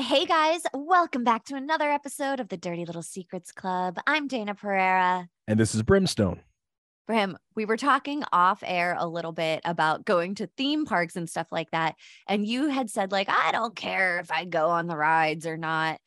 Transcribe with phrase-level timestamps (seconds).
[0.00, 3.98] Hey guys, welcome back to another episode of the Dirty Little Secrets Club.
[4.06, 5.28] I'm Dayna Pereira.
[5.48, 6.40] And this is Brimstone.
[7.08, 11.28] Brim, we were talking off air a little bit about going to theme parks and
[11.28, 11.96] stuff like that.
[12.28, 15.56] And you had said, like, I don't care if I go on the rides or
[15.56, 15.98] not.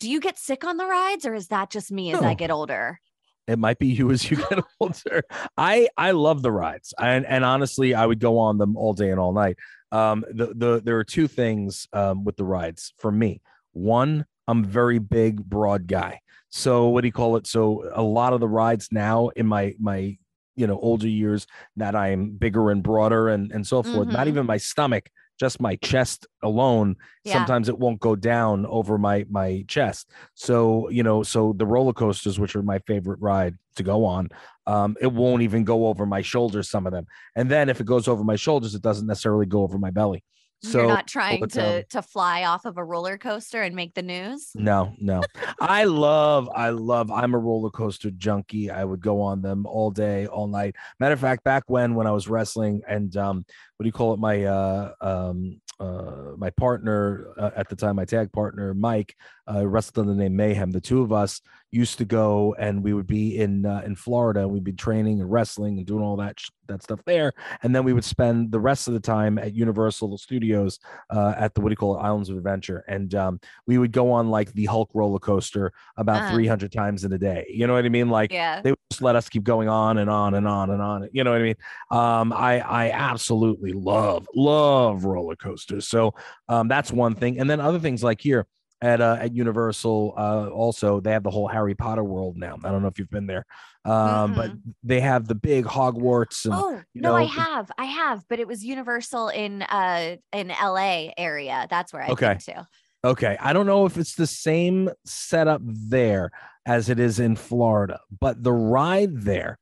[0.00, 2.50] Do you get sick on the rides or is that just me as I get
[2.50, 2.98] older?
[3.46, 5.22] It might be you as you get older.
[5.56, 9.10] I I love the rides, and and honestly, I would go on them all day
[9.10, 9.56] and all night.
[9.92, 13.40] Um, the the there are two things um with the rides for me.
[13.72, 16.20] One, I'm very big, broad guy.
[16.50, 17.46] So what do you call it?
[17.46, 20.16] So a lot of the rides now in my my
[20.56, 21.46] you know older years
[21.76, 24.08] that I'm bigger and broader and and so forth.
[24.08, 24.30] Not Mhm.
[24.30, 26.96] even my stomach, just my chest alone.
[27.24, 27.34] Yeah.
[27.34, 30.10] Sometimes it won't go down over my my chest.
[30.34, 34.28] So you know, so the roller coasters, which are my favorite ride to go on,
[34.66, 36.68] um, it won't even go over my shoulders.
[36.68, 39.62] Some of them, and then if it goes over my shoulders, it doesn't necessarily go
[39.62, 40.24] over my belly.
[40.62, 43.94] So You're not trying to um, to fly off of a roller coaster and make
[43.94, 44.50] the news.
[44.54, 45.22] No, no.
[45.60, 48.70] I love, I love, I'm a roller coaster junkie.
[48.70, 50.74] I would go on them all day, all night.
[50.98, 53.44] Matter of fact, back when when I was wrestling and um,
[53.76, 54.18] what do you call it?
[54.18, 59.14] My uh um uh my partner uh, at the time, my tag partner, Mike,
[59.52, 60.70] uh wrestled under the name Mayhem.
[60.70, 61.40] The two of us
[61.72, 65.20] used to go and we would be in uh, in Florida and we'd be training
[65.20, 67.32] and wrestling and doing all that sh- that stuff there.
[67.62, 70.78] And then we would spend the rest of the time at Universal Studios
[71.10, 72.02] uh, at the what do you call it?
[72.02, 72.82] Islands of Adventure.
[72.88, 76.32] And um we would go on like the Hulk roller coaster about Uh.
[76.32, 77.44] 300 times in a day.
[77.50, 78.08] You know what I mean?
[78.08, 78.62] Like Yeah.
[78.62, 81.08] they would just let us keep going on and on and on and on.
[81.12, 81.56] You know what I mean?
[81.90, 85.88] Um, I I absolutely love love roller coasters.
[85.88, 86.14] So
[86.48, 87.38] um, that's one thing.
[87.40, 88.46] And then other things like here
[88.80, 92.58] at uh, at Universal, uh, also they have the whole Harry Potter world now.
[92.64, 93.46] I don't know if you've been there,
[93.84, 94.50] um, but
[94.82, 98.46] they have the big Hogwarts and Oh you no, I have, I have, but it
[98.46, 101.66] was Universal in uh in LA area.
[101.70, 102.26] That's where I Okay.
[102.26, 102.68] went to.
[103.04, 103.36] Okay.
[103.40, 106.30] I don't know if it's the same setup there
[106.66, 109.58] as it is in Florida, but the ride there,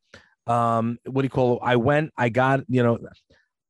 [0.47, 1.60] um, what do you call it?
[1.62, 2.98] I went, I got, you know,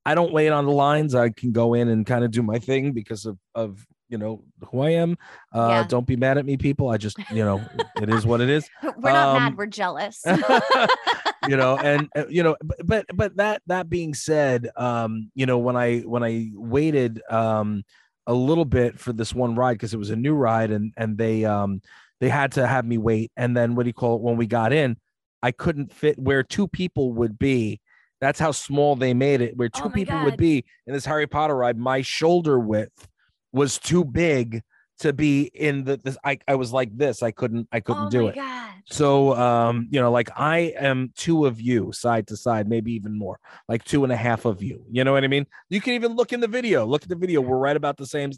[0.07, 1.15] I don't wait on the lines.
[1.15, 4.45] I can go in and kind of do my thing because of, of, you know,
[4.71, 5.17] who I am.
[5.53, 5.83] Uh, Yeah.
[5.85, 6.91] don't be mad at me, people.
[6.91, 7.61] I just, you know,
[8.01, 8.69] it is what it is.
[8.83, 10.23] We're not mad, Um, we're jealous.
[11.47, 15.45] you know and uh, you know but, but but that that being said um you
[15.47, 17.85] know when i when i waited um
[18.27, 21.19] a little bit for this one ride because it was a new ride and and
[21.19, 21.81] they um
[22.21, 24.47] they had to have me wait and then what do you call it when we
[24.47, 24.97] got in
[25.43, 27.81] i couldn't fit where two people would be
[28.25, 30.25] that's how small they made it where Oh two my people God.
[30.25, 33.09] would be in this harry potter ride my shoulder width
[33.53, 34.63] was too big
[35.01, 38.11] to be in the this i, I was like this i couldn't i couldn't oh
[38.11, 38.71] do it god.
[38.87, 43.17] so, um, you know, like I am two of you side to side, maybe even
[43.19, 44.85] more, like two and a half of you.
[44.91, 45.47] You know what I mean?
[45.71, 46.85] You can even look in the video.
[46.85, 47.41] Look at the video.
[47.41, 48.33] We're right about the same,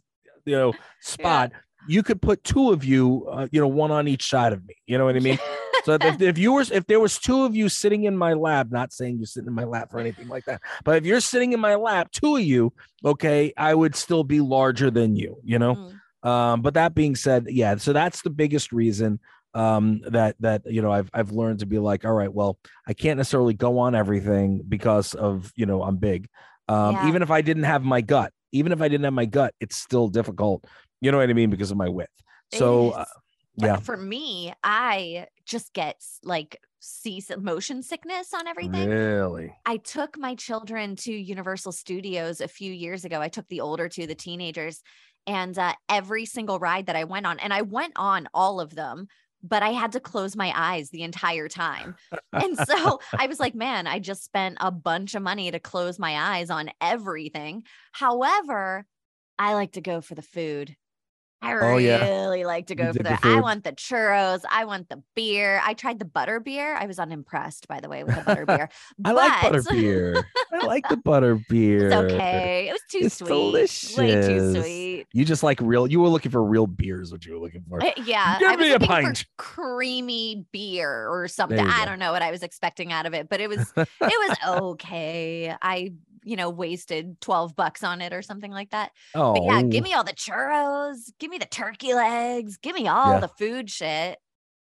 [0.44, 1.50] you know, spot.
[1.88, 4.74] You could put two of you, uh, you know, one on each side of me.
[4.86, 5.38] You know what I mean?
[5.84, 8.68] so if, if you were, if there was two of you sitting in my lap,
[8.70, 11.52] not saying you're sitting in my lap or anything like that, but if you're sitting
[11.52, 12.72] in my lap, two of you,
[13.04, 15.38] okay, I would still be larger than you.
[15.44, 15.74] You know.
[15.74, 16.28] Mm.
[16.28, 19.20] Um, but that being said, yeah, so that's the biggest reason
[19.54, 22.92] um that that you know I've I've learned to be like, all right, well, I
[22.92, 26.28] can't necessarily go on everything because of you know I'm big.
[26.68, 27.08] Um, Yeah.
[27.08, 29.76] even if I didn't have my gut, even if I didn't have my gut, it's
[29.76, 30.66] still difficult.
[31.00, 32.10] You know what I mean because of my width.
[32.52, 33.04] So uh,
[33.56, 38.88] yeah, for me, I just get like see motion sickness on everything.
[38.88, 39.54] really.
[39.64, 43.20] I took my children to Universal Studios a few years ago.
[43.20, 44.82] I took the older two, the teenagers,
[45.26, 48.74] and uh, every single ride that I went on, and I went on all of
[48.74, 49.08] them,
[49.42, 51.96] but I had to close my eyes the entire time.
[52.32, 55.98] And so I was like, man, I just spent a bunch of money to close
[55.98, 57.64] my eyes on everything.
[57.92, 58.86] However,
[59.38, 60.76] I like to go for the food.
[61.42, 62.02] I Oh, yeah.
[62.08, 64.40] really like to You go for the I want the churros.
[64.50, 65.60] I want the beer.
[65.64, 66.74] I tried the butter beer.
[66.74, 68.68] I was unimpressed, by the way, with the butter beer.
[69.04, 70.24] I like butter beer.
[70.52, 71.86] I like the butter beer.
[71.88, 72.68] It's okay.
[72.68, 73.98] It was too It's sweet.
[73.98, 75.06] Way too sweet.
[75.12, 75.86] You just like real.
[75.86, 77.12] You were looking for real beers.
[77.12, 77.82] What you were looking for?
[77.84, 78.38] Uh, Yeah.
[78.38, 79.26] Give I was me a pint.
[79.36, 81.60] creamy beer or something.
[81.60, 84.36] I don't know what I was expecting out of it, but it was it was
[84.46, 85.54] okay.
[85.60, 85.92] I,
[86.26, 88.90] you know, wasted 12 bucks on it or something like that.
[89.14, 92.88] oh, But yeah, give me all the churros, give me the turkey legs, give me
[92.88, 93.20] all Yeah.
[93.20, 94.18] the food shit.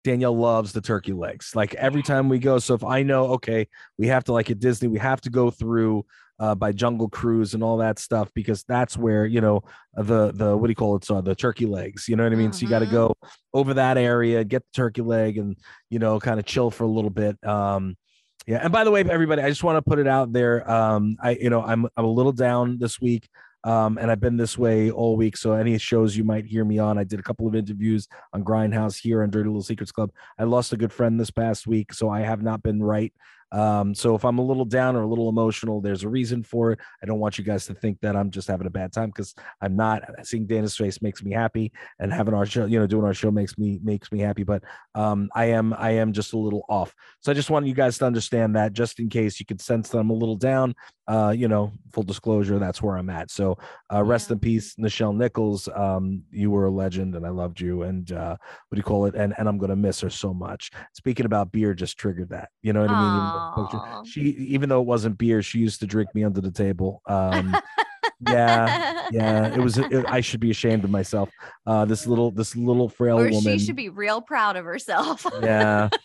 [0.05, 1.55] Danielle loves the turkey legs.
[1.55, 2.59] Like every time we go.
[2.59, 5.50] So if I know, okay, we have to like at Disney, we have to go
[5.50, 6.05] through
[6.41, 9.62] uh, by Jungle Cruise and all that stuff because that's where you know
[9.94, 11.05] the the what do you call it?
[11.05, 12.08] So the turkey legs.
[12.08, 12.50] You know what I mean?
[12.50, 12.58] Mm-hmm.
[12.58, 13.15] So you got to go
[13.55, 15.56] over that area, get the turkey leg, and
[15.88, 17.37] you know kind of chill for a little bit.
[17.47, 17.97] Um,
[18.47, 18.61] yeah.
[18.62, 20.69] And by the way, everybody, I just want to put it out there.
[20.71, 23.29] Um, I you know I'm I'm a little down this week.
[23.65, 25.37] Um, and I've been this way all week.
[25.37, 28.43] So any shows you might hear me on, I did a couple of interviews on
[28.43, 30.11] Grindhouse here on Dirty Little Secrets Club.
[30.37, 33.12] I lost a good friend this past week, so I have not been right.
[33.53, 36.73] Um, so if I'm a little down or a little emotional, there's a reason for
[36.73, 36.81] it.
[37.03, 39.35] I don't want you guys to think that I'm just having a bad time because
[39.61, 40.03] I'm not.
[40.23, 43.31] Seeing Dayna's face makes me happy, and having our show, you know, doing our show
[43.31, 44.43] makes me makes me happy.
[44.43, 44.63] But
[44.95, 46.95] um, I am I am just a little off.
[47.21, 49.91] So I just want you guys to understand that, just in case you could sense
[49.91, 50.75] that I'm a little down.
[51.12, 53.31] Uh, you know, full disclosure, that's where I'm at.
[53.31, 53.59] So
[53.93, 54.32] uh, rest yeah.
[54.32, 55.69] in peace, Nichelle Nichols.
[55.69, 57.82] Um, you were a legend, and I loved you.
[57.82, 58.35] And uh,
[58.69, 59.14] what do you call it?
[59.14, 60.70] And and I'm gonna miss her so much.
[60.94, 62.49] Speaking about beer, just triggered that.
[62.62, 64.05] You know what I mean?
[64.06, 67.03] She, even though it wasn't beer, she used to drink me under the table.
[67.05, 67.55] Um,
[68.29, 69.55] yeah, yeah.
[69.55, 69.79] It was.
[69.79, 71.31] It, I should be ashamed of myself.
[71.67, 73.59] Uh, this little, this little frail or woman.
[73.59, 75.27] She should be real proud of herself.
[75.43, 75.89] yeah.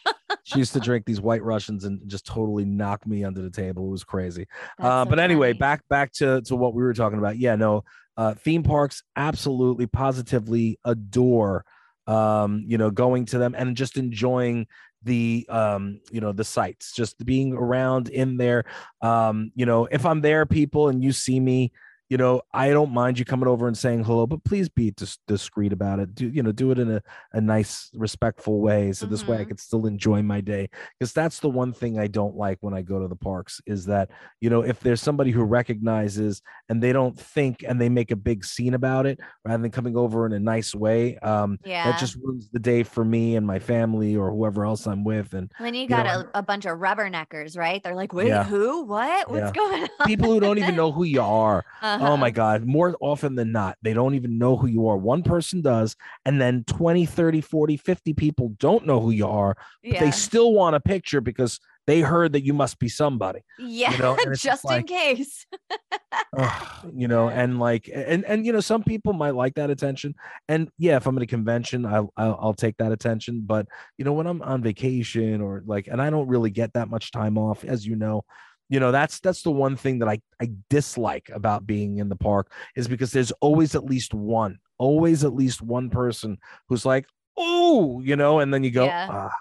[0.43, 3.87] She used to drink these white Russians and just totally knock me under the table.
[3.87, 4.47] It was crazy.
[4.79, 5.59] Uh, so but anyway, funny.
[5.59, 7.37] back back to to what we were talking about.
[7.37, 7.83] Yeah, no.
[8.15, 11.65] Uh, theme parks absolutely, positively adore
[12.07, 14.67] um, you know, going to them and just enjoying
[15.03, 18.65] the um you know the sites just being around in there
[19.01, 21.71] um you know if i'm there people and you see me
[22.09, 25.17] you know, I don't mind you coming over and saying hello, but please be dis-
[25.27, 26.15] discreet about it.
[26.15, 27.01] Do you know, do it in a,
[27.33, 28.93] a nice, respectful way.
[28.93, 29.13] So mm-hmm.
[29.13, 29.49] this way I mm-hmm.
[29.49, 30.69] could still enjoy my day.
[30.97, 33.85] Because that's the one thing I don't like when I go to the parks is
[33.87, 34.09] that,
[34.39, 38.15] you know, if there's somebody who recognizes and they don't think and they make a
[38.15, 41.91] big scene about it rather than coming over in a nice way, um, yeah.
[41.91, 45.33] that just ruins the day for me and my family or whoever else I'm with.
[45.33, 47.83] And then you got know, a, a, bunch of rubberneckers, right?
[47.83, 48.45] They're like, wait, yeah.
[48.45, 48.83] who?
[48.83, 49.29] What?
[49.29, 49.51] What's yeah.
[49.51, 50.07] going on?
[50.07, 51.65] People who don't even know who you are.
[51.81, 52.13] Uh-huh uh-huh.
[52.13, 52.65] Oh my God.
[52.65, 54.97] More often than not, they don't even know who you are.
[54.97, 55.95] One person does,
[56.25, 59.99] and then 20, 30, 40, 50 people don't know who you are, but yeah.
[59.99, 63.39] they still want a picture because they heard that you must be somebody.
[63.57, 64.17] Yeah, you know?
[64.35, 65.45] just like, in case.
[66.93, 70.13] you know, and like, and and you know, some people might like that attention.
[70.49, 73.43] And yeah, if I'm at a convention, I'll, I'll I'll take that attention.
[73.45, 73.67] But
[73.97, 77.11] you know, when I'm on vacation or like, and I don't really get that much
[77.11, 78.25] time off, as you know,
[78.69, 82.15] you know that's that's the one thing that i i dislike about being in the
[82.15, 86.37] park is because there's always at least one always at least one person
[86.67, 87.05] who's like
[87.37, 89.07] oh you know and then you go yeah.
[89.09, 89.31] ah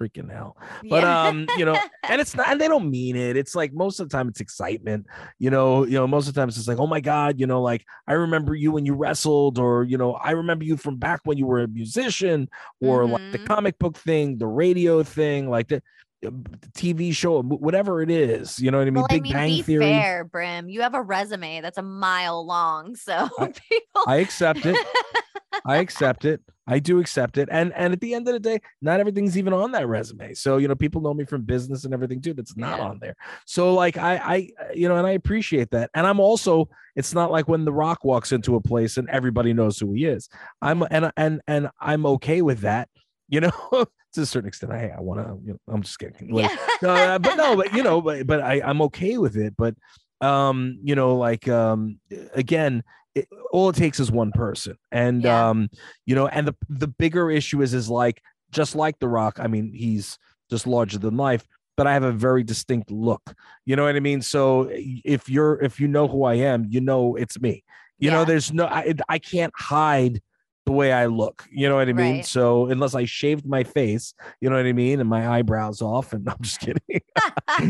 [0.00, 0.56] freaking hell
[0.90, 1.22] but yeah.
[1.22, 1.78] um you know
[2.08, 4.40] and it's not and they don't mean it it's like most of the time it's
[4.40, 5.06] excitement
[5.38, 7.62] you know you know most of the times it's like oh my god you know
[7.62, 11.20] like i remember you when you wrestled or you know i remember you from back
[11.24, 12.48] when you were a musician
[12.80, 13.12] or mm-hmm.
[13.12, 13.46] like the mm-hmm.
[13.46, 15.82] comic book thing the radio thing like that
[16.24, 16.30] Uh,
[16.72, 18.58] TV show, whatever it is.
[18.58, 18.94] You know what I mean?
[18.94, 19.84] Well, Big I mean, Bang be Theory.
[19.84, 20.68] Fair, Brim.
[20.68, 24.02] You have a resume that's a mile long, so I, people...
[24.06, 24.76] I accept it.
[25.64, 26.40] I accept it.
[26.66, 27.48] I do accept it.
[27.50, 30.34] And and at the end of the day, not everything's even on that resume.
[30.34, 32.34] So you know, people know me from business and everything too.
[32.34, 32.84] That's not yeah.
[32.84, 33.16] on there.
[33.46, 35.90] So like I I you know, and I appreciate that.
[35.94, 36.68] And I'm also.
[36.96, 40.04] It's not like when The Rock walks into a place and everybody knows who he
[40.04, 40.28] is.
[40.62, 42.88] I'm and and and I'm okay with that.
[43.28, 44.72] You know, to a certain extent.
[44.72, 45.38] I I want to.
[45.44, 46.30] You know, I'm just kidding.
[46.30, 46.50] Like,
[46.82, 46.88] yeah.
[46.88, 49.54] uh, but no, but you know, but but I I'm okay with it.
[49.56, 49.74] But
[50.20, 51.98] um, you know, like um,
[52.34, 52.82] again,
[53.14, 55.48] it, all it takes is one person, and yeah.
[55.48, 55.68] um,
[56.06, 59.38] you know, and the the bigger issue is is like just like The Rock.
[59.40, 60.18] I mean, he's
[60.50, 61.46] just larger than life
[61.76, 63.34] but I have a very distinct look.
[63.64, 64.22] You know what I mean?
[64.22, 67.64] So if you're if you know who I am, you know it's me.
[67.98, 68.18] You yeah.
[68.18, 70.20] know, there's no I I can't hide
[70.66, 71.44] the way I look.
[71.50, 72.16] You know what I mean?
[72.16, 72.26] Right.
[72.26, 76.12] So unless I shaved my face, you know what I mean, and my eyebrows off,
[76.12, 76.80] and I'm just kidding.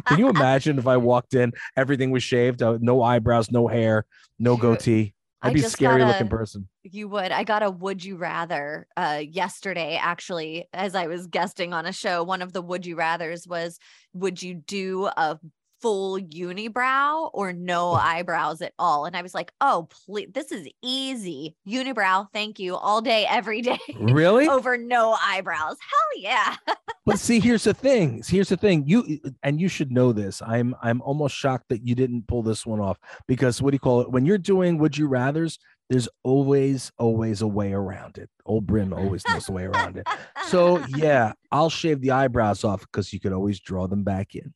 [0.06, 4.06] Can you imagine if I walked in, everything was shaved, uh, no eyebrows, no hair,
[4.38, 5.14] no goatee?
[5.42, 6.68] I'd be a scary a, looking person.
[6.84, 7.30] You would.
[7.30, 11.92] I got a would you rather uh yesterday actually as I was guesting on a
[11.92, 12.22] show.
[12.22, 13.78] One of the would you rathers was
[14.14, 15.38] would you do a
[15.84, 18.00] full unibrow or no mm.
[18.00, 19.04] eyebrows at all.
[19.04, 21.56] And I was like, oh, please, this is easy.
[21.68, 23.78] Unibrow, thank you, all day, every day.
[24.14, 24.48] Really?
[24.48, 25.76] Over no eyebrows.
[25.80, 26.56] Hell yeah.
[27.04, 28.22] but see, here's the thing.
[28.26, 28.84] Here's the thing.
[28.86, 30.40] You and you should know this.
[30.42, 33.80] I'm I'm almost shocked that you didn't pull this one off because what do you
[33.80, 34.10] call it?
[34.10, 35.58] When you're doing would you rather's,
[35.90, 40.06] there's always always a way around it old brim always knows the way around it
[40.48, 44.54] so yeah i'll shave the eyebrows off because you could always draw them back in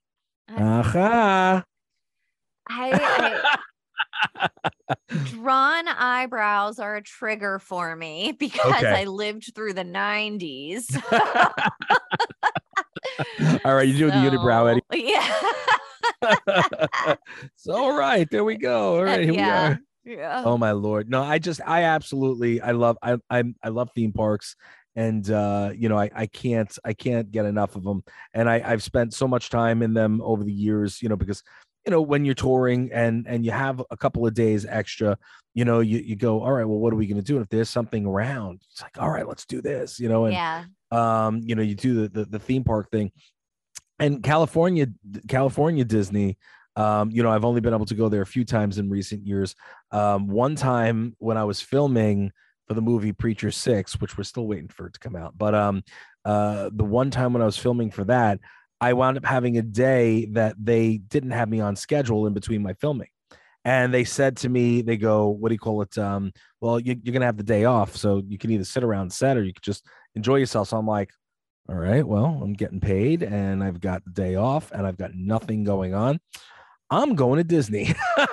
[0.56, 1.64] Aha.
[2.70, 3.58] I, I
[5.30, 9.02] Drawn eyebrows are a trigger for me because Okay.
[9.02, 10.86] I lived through the 90s.
[13.64, 14.82] All right, you do the unibrow, Eddie.
[15.12, 15.40] Yeah.
[17.56, 18.96] so all right, there we go.
[18.96, 19.78] All right, here we are.
[20.04, 20.42] Yeah.
[20.44, 21.10] Oh my lord.
[21.10, 24.56] No, I just I absolutely I love I I I love theme parks
[24.98, 28.02] and uh you know I I can't I can't get enough of them
[28.34, 31.42] and I I've spent so much time in them over the years, you know, because
[31.86, 35.16] you know when you're touring and and you have a couple of days extra,
[35.54, 37.36] you know, you you go, all right, well what are we going to do?
[37.36, 40.34] And if there's something around, it's like, all right, let's do this, you know, and
[40.34, 40.64] yeah.
[40.90, 43.12] um you know you do the, the the theme park thing
[44.00, 44.86] and california
[45.28, 46.38] california disney
[46.76, 49.26] um you know i've only been able to go there a few times in recent
[49.26, 49.54] years
[49.90, 52.30] um one time when i was filming
[52.68, 55.54] for the movie preacher 6 which we're still waiting for it to come out but
[55.54, 55.82] um
[56.24, 58.38] uh the one time when i was filming for that
[58.80, 62.62] i wound up having a day that they didn't have me on schedule in between
[62.62, 63.08] my filming
[63.64, 66.96] and they said to me they go what do you call it um well you,
[67.02, 69.52] you're gonna have the day off so you can either sit around set or you
[69.52, 69.84] could just
[70.18, 70.68] enjoy yourself.
[70.68, 71.10] So I'm like,
[71.68, 75.14] all right, well, I'm getting paid and I've got the day off and I've got
[75.14, 76.18] nothing going on.
[76.90, 77.94] I'm going to Disney.
[78.16, 78.24] Go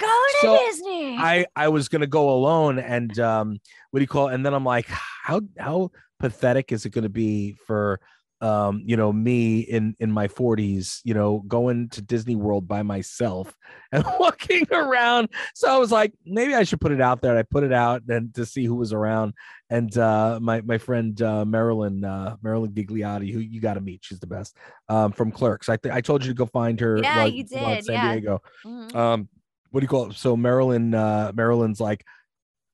[0.00, 1.16] to So, Disney.
[1.18, 4.34] I I was gonna go alone and um what do you call it?
[4.34, 5.90] And then I'm like, how how
[6.20, 8.00] pathetic is it gonna be for
[8.40, 12.82] um you know me in in my 40s you know going to disney world by
[12.82, 13.54] myself
[13.92, 15.28] and walking around.
[15.54, 17.30] So i was like maybe i should put it out there.
[17.30, 19.34] And i put it out and to see who was around.
[19.70, 24.00] And uh my my friend uh marilyn uh marilyn Ghigliotti who you got to meet
[24.04, 24.56] she's the best
[24.88, 25.68] um from clerks.
[25.68, 28.12] I think i told you to go find her Yeah, while- you did, san yeah.
[28.12, 28.42] diego.
[28.66, 28.94] Mhm.
[28.96, 29.28] um
[29.70, 30.16] what do you call it?
[30.16, 32.04] So marilyn uh marilyn's like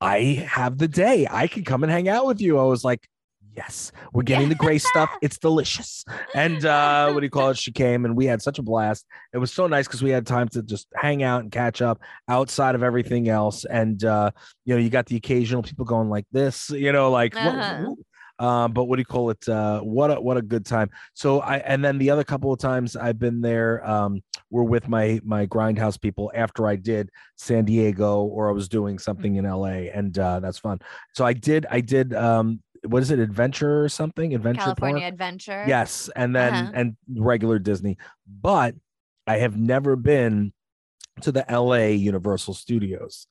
[0.01, 1.27] i have the day.
[1.31, 2.59] I can come and hang out with you.
[2.59, 3.07] I was like
[3.57, 5.11] yes we're getting the gray stuff.
[5.23, 6.05] It's delicious.
[6.35, 7.59] And uh what do you call it?
[7.59, 9.05] She came and we had such a blast.
[9.33, 12.01] It was so nice because we had time to just hang out and catch up
[12.29, 13.65] outside of everything else.
[13.65, 14.31] And uh
[14.65, 17.95] you know you got the occasional people going like this you know like Uh-huh.
[18.41, 19.49] Um, but what do you call it?
[19.49, 20.91] Uh, what a what a good time.
[21.15, 24.89] So I and then the other couple of times I've been there um, were with
[24.89, 29.45] my my grindhouse people after I did San Diego or I was doing something in
[29.45, 30.81] LA, and uh, that's fun.
[31.15, 34.35] So I did I did um, what is it, Adventure or something?
[34.35, 35.13] Adventure California Park?
[35.13, 35.65] Adventure.
[35.69, 36.73] Yes, and then Uh-huh.
[36.75, 38.75] and regular Disney, but
[39.27, 40.53] I have never been
[41.21, 43.27] to the LA Universal Studios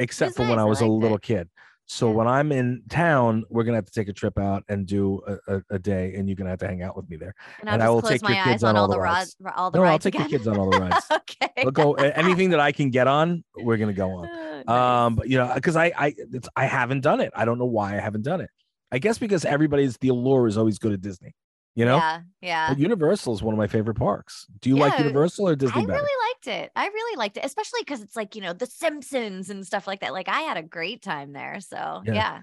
[0.00, 1.02] except for when I I was a liked it.
[1.02, 1.48] little kid.
[1.90, 5.22] So when I'm in town, we're gonna have to take a trip out and do
[5.26, 7.34] a, a, a day, and you're gonna have to hang out with me there.
[7.60, 9.34] And I'll and I will take your kids on on all the rides.
[9.40, 9.54] rides.
[9.56, 11.06] All the No, I'll rides take your kids on all the rides.
[11.10, 11.48] okay.
[11.62, 13.42] We'll go anything that I can get on.
[13.56, 14.28] We're gonna go on.
[14.28, 17.32] Uh, Um, but you know, because I I it's, I haven't done it.
[17.34, 18.50] I don't know why I haven't done it.
[18.92, 21.34] I guess because everybody's the allure is always good at Disney.
[21.78, 22.68] You know, yeah, yeah.
[22.70, 24.46] but Universal is one of my favorite parks.
[24.60, 25.92] Do you like Universal or Disney I better?
[25.94, 26.72] really liked it.
[26.76, 30.00] I really liked it, especially because it's like you know the Simpsons and stuff like
[30.00, 30.12] that.
[30.12, 31.60] Like I had a great time there.
[31.60, 32.14] So Yeah.
[32.14, 32.40] yeah,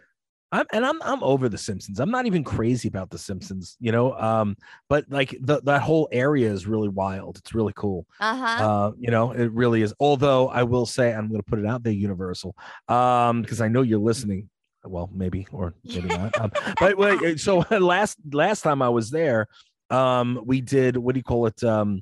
[0.52, 2.00] I'm and I'm I'm over the Simpsons.
[2.00, 4.14] I'm not even crazy about the Simpsons, you know.
[4.20, 4.58] Um,
[4.90, 7.38] but like the that whole area is really wild.
[7.38, 8.08] It's really cool.
[8.20, 8.64] uh huh.
[8.64, 9.94] Uh, you know, it really is.
[10.00, 12.56] Although I will say I'm gonna put it out there, Universal.
[12.88, 14.50] Um, because I know you're listening.
[14.88, 16.40] Well, maybe or maybe not.
[16.40, 19.48] Um, but wait, so last last time I was there,
[19.90, 21.64] um, we did what do you call it?
[21.64, 22.02] Um,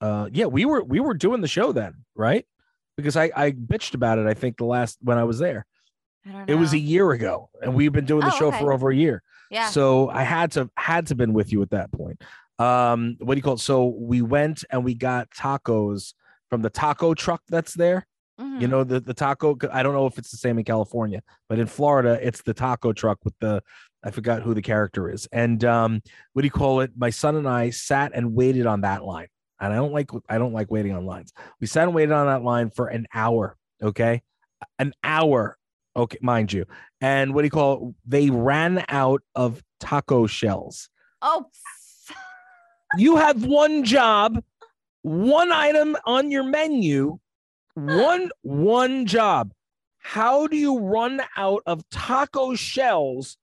[0.00, 2.46] uh, yeah, we were we were doing the show then, right?
[2.96, 4.26] Because I I bitched about it.
[4.26, 5.66] I think the last when I was there.
[6.26, 6.54] I don't know.
[6.54, 8.58] It was a year ago, and we've been doing the Oh, show okay.
[8.58, 9.22] for over a year.
[9.50, 9.68] yeah.
[9.70, 12.22] So I had to had to been with you at that point.
[12.58, 13.60] Um, what do you call it?
[13.60, 16.14] So we went and we got tacos
[16.50, 18.04] from the taco truck that's there.
[18.38, 18.70] You Mhm.
[18.70, 19.56] know the the taco.
[19.72, 22.92] I don't know if it's the same in California, but in Florida, it's the taco
[22.92, 23.62] truck with the
[24.04, 25.26] I forgot who the character is.
[25.32, 26.00] And um,
[26.32, 26.92] what do you call it?
[26.96, 29.26] My son and I sat and waited on that line.
[29.60, 31.32] And I don't like I don't like waiting on lines.
[31.60, 33.56] We sat and waited on that line for an hour.
[33.82, 34.22] Okay,
[34.78, 35.58] an hour.
[35.96, 36.64] Okay, mind you.
[37.00, 37.94] And what do you call it?
[38.06, 40.88] They ran out of taco shells.
[41.22, 41.46] Oh,
[42.96, 44.42] You have one job,
[45.02, 47.18] one item on your menu,
[47.86, 49.52] one one job.
[49.98, 53.36] How do you run out of taco shells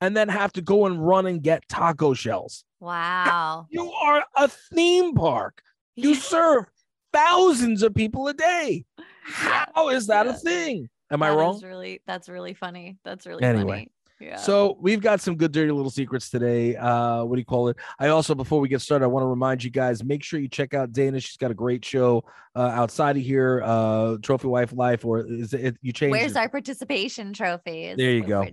[0.00, 2.64] and then have to go and run and get taco shells?
[2.80, 3.66] wow.
[3.70, 5.62] You are a theme park.
[5.94, 6.64] You serve
[7.12, 8.84] thousands of people a day.
[9.24, 10.88] How is that a thing?
[11.12, 11.60] Am I wrong?
[11.62, 12.96] really that's really funny.
[13.04, 13.91] That's really Anyway, funny.
[14.22, 14.36] Yeah.
[14.36, 16.76] So we've got some good dirty little secrets today.
[16.76, 17.76] Uh, what do you call it?
[17.98, 20.48] I also, before we get started, I want to remind you guys: make sure you
[20.48, 21.20] check out Dayna.
[21.20, 22.24] She's got a great show
[22.54, 26.12] uh, outside of here, uh, Trophy Wife Life, or is it you changed?
[26.12, 26.38] Where's it?
[26.38, 27.86] our participation trophy?
[27.86, 28.46] is There you go.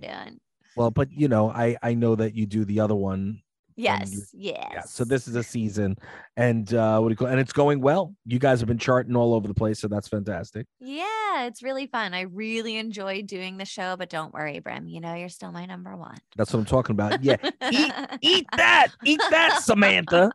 [0.76, 3.40] well, but you know, I I know that you do the other one
[3.80, 4.30] Yes.
[4.32, 4.68] Yes.
[4.72, 4.80] Yeah.
[4.82, 5.96] So this is a season,
[6.36, 7.28] and uh, what do you call?
[7.28, 8.14] And it's going well.
[8.26, 10.66] You guys have been charting all over the place, so that's fantastic.
[10.80, 12.12] Yeah, it's really fun.
[12.14, 14.88] I really enjoy doing the show, but don't worry, Brim.
[14.88, 16.16] You know, you're still my number one.
[16.36, 17.22] That's what I'm talking about.
[17.24, 17.36] Yeah.
[17.70, 20.30] eat, eat that, eat that, Samantha,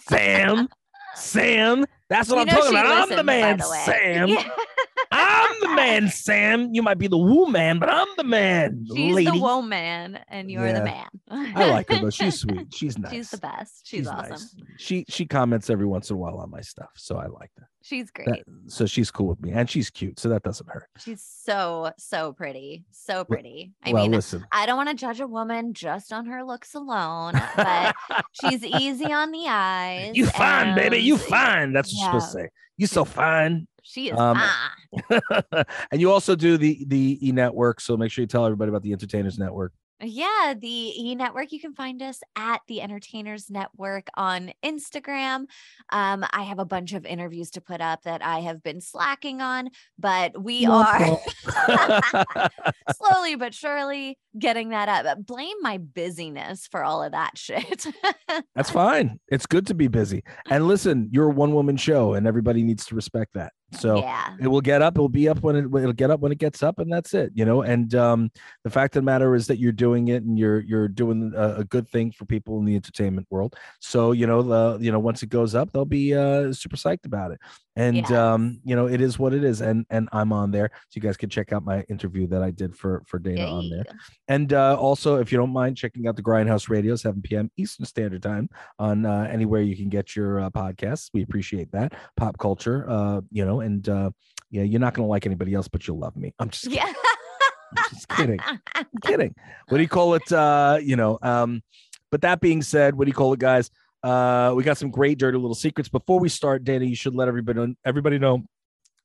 [0.00, 0.68] Sam,
[1.14, 1.84] Sam.
[2.08, 3.10] That's what You I'm talking about.
[3.10, 3.64] I'm the man, the.
[3.64, 4.28] Sam.
[4.28, 4.48] Yeah.
[5.10, 6.70] I'm the man, Sam.
[6.72, 9.30] You might be the woo man, but I'm the man, She's lady.
[9.30, 11.08] the woman, and you're the man.
[11.30, 12.10] I like her though.
[12.10, 12.72] She's sweet.
[12.72, 13.12] She's nice.
[13.12, 13.86] She's the best.
[13.86, 14.30] She's, awesome.
[14.30, 14.54] nice.
[14.78, 17.66] She she comments every once in a while on my stuff, so I like that.
[17.84, 18.26] She's great.
[18.28, 20.88] That- So she's cool with me, and she's cute, so that doesn't hurt.
[20.98, 23.72] She's so so pretty, so pretty.
[23.84, 24.46] I well, mean, listen.
[24.50, 27.94] I don't want to judge a woman just on her looks alone, but
[28.32, 30.16] she's easy on the eyes.
[30.16, 30.96] you fine, baby.
[30.96, 31.74] You fine.
[31.74, 32.48] That's what you're supposed to say.
[32.78, 33.66] You so fine.
[33.82, 34.40] She is Um,
[35.10, 35.44] fine.
[35.90, 38.80] and you also do the the e network, so make sure you tell everybody about
[38.80, 39.74] the Entertainers Network.
[40.04, 41.52] Yeah, the E Network.
[41.52, 45.46] You can find us at the Entertainers Network on Instagram.
[45.90, 49.40] Um, I have a bunch of interviews to put up that I have been slacking
[49.40, 50.98] on, but we are
[52.96, 55.04] slowly but surely getting that up.
[55.04, 57.86] But Blame my busyness for all of that shit.
[58.54, 59.18] That's fine.
[59.28, 60.22] It's good to be busy.
[60.50, 63.52] And listen, you're a one woman show, and everybody needs to respect that.
[63.72, 64.96] So yeah, it will get up.
[64.96, 67.12] It will be up when it it'll get up when it gets up, and that's
[67.14, 67.32] it.
[67.34, 67.62] You know.
[67.62, 68.30] And um,
[68.62, 71.56] the fact of the matter is that you're doing it, and you're you're doing a,
[71.56, 73.56] a good thing for people in the entertainment world.
[73.80, 77.04] So you know the you know once it goes up, they'll be uh, super psyched
[77.06, 77.40] about it.
[77.74, 78.10] And Yes.
[78.12, 79.60] um, you know it is what it is.
[79.60, 82.52] And and I'm on there, so you guys can check out my interview that I
[82.52, 83.84] did for for Dayna on there.
[84.28, 87.50] And uh, also, if you don't mind checking out the Grindhouse Radio, 7 p.m.
[87.56, 91.10] Eastern Standard Time on uh, anywhere you can get your uh, podcasts.
[91.12, 91.92] We appreciate that.
[92.16, 94.10] Pop culture, uh, you know, and uh,
[94.50, 96.32] yeah, you're not going to like anybody else, but you'll love me.
[96.38, 96.90] I'm just, Yeah.
[97.90, 98.40] just kidding.
[98.74, 99.34] I'm kidding.
[99.68, 100.32] What do you call it?
[100.32, 101.62] Uh, you know, um,
[102.10, 103.70] but that being said, what do you call it, guys?
[104.02, 105.88] Uh, we got some great dirty little secrets.
[105.88, 108.42] Before we start, Danny, you should let everybody everybody know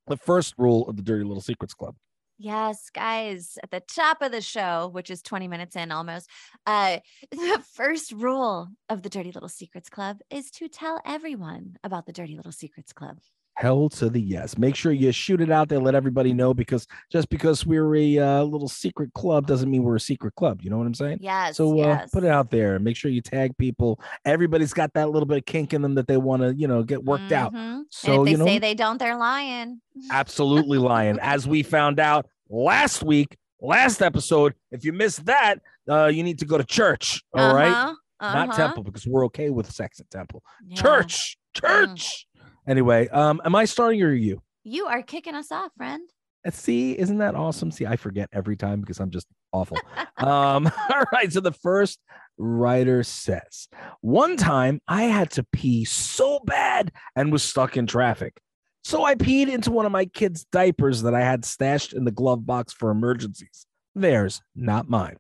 [0.08, 1.96] the first rule of the Dirty Little Secrets Club.
[2.42, 6.30] Yes, guys, at the top of the show, which is 20 minutes in almost,
[6.66, 7.00] uh,
[7.32, 12.14] the first rule of the Dirty Little Secrets Club is to tell everyone about the
[12.14, 13.18] Dirty Little Secrets Club.
[13.60, 14.58] Hell to the yes.
[14.58, 15.80] Make sure you shoot it out there.
[15.80, 19.98] Let everybody know because just because we're a uh, little secret club doesn't mean we're
[19.98, 20.62] a secret club.
[20.62, 21.18] You know what I'm saying?
[21.20, 21.58] Yes.
[21.58, 22.10] So uh, yes.
[22.10, 22.80] put it out there.
[22.80, 24.00] Make sure you tag people.
[24.24, 26.84] Everybody's got that little bit of kink in them that they want to, you know,
[26.84, 27.54] get worked out.
[27.54, 27.82] Mhm.
[27.92, 29.82] So and if they you know, say they don't, they're lying.
[30.10, 31.20] absolutely lying.
[31.20, 34.54] As we found out last week, last episode.
[34.72, 35.60] If you missed that,
[35.90, 37.22] uh, you need to go to church.
[37.34, 38.58] All right, Uh-huh, not uh-huh.
[38.58, 40.44] temple because we're okay with sex at temple.
[40.68, 40.82] Yeah.
[40.82, 42.26] Church, church.
[42.68, 44.42] Anyway, um, am I starting or are you?
[44.64, 46.08] You are kicking us off, friend.
[46.46, 47.72] Uh, See, isn't that awesome?
[47.72, 49.78] See, I forget every time because I'm just awful.
[50.18, 51.32] um, all right.
[51.32, 52.00] So the first
[52.38, 53.68] writer says,
[54.02, 58.40] one time I had to pee so bad and was stuck in traffic.
[58.84, 62.12] So I peed into one of my kids' diapers that I had stashed in the
[62.12, 63.66] glove box for emergencies.
[63.96, 65.18] Theirs, not mine.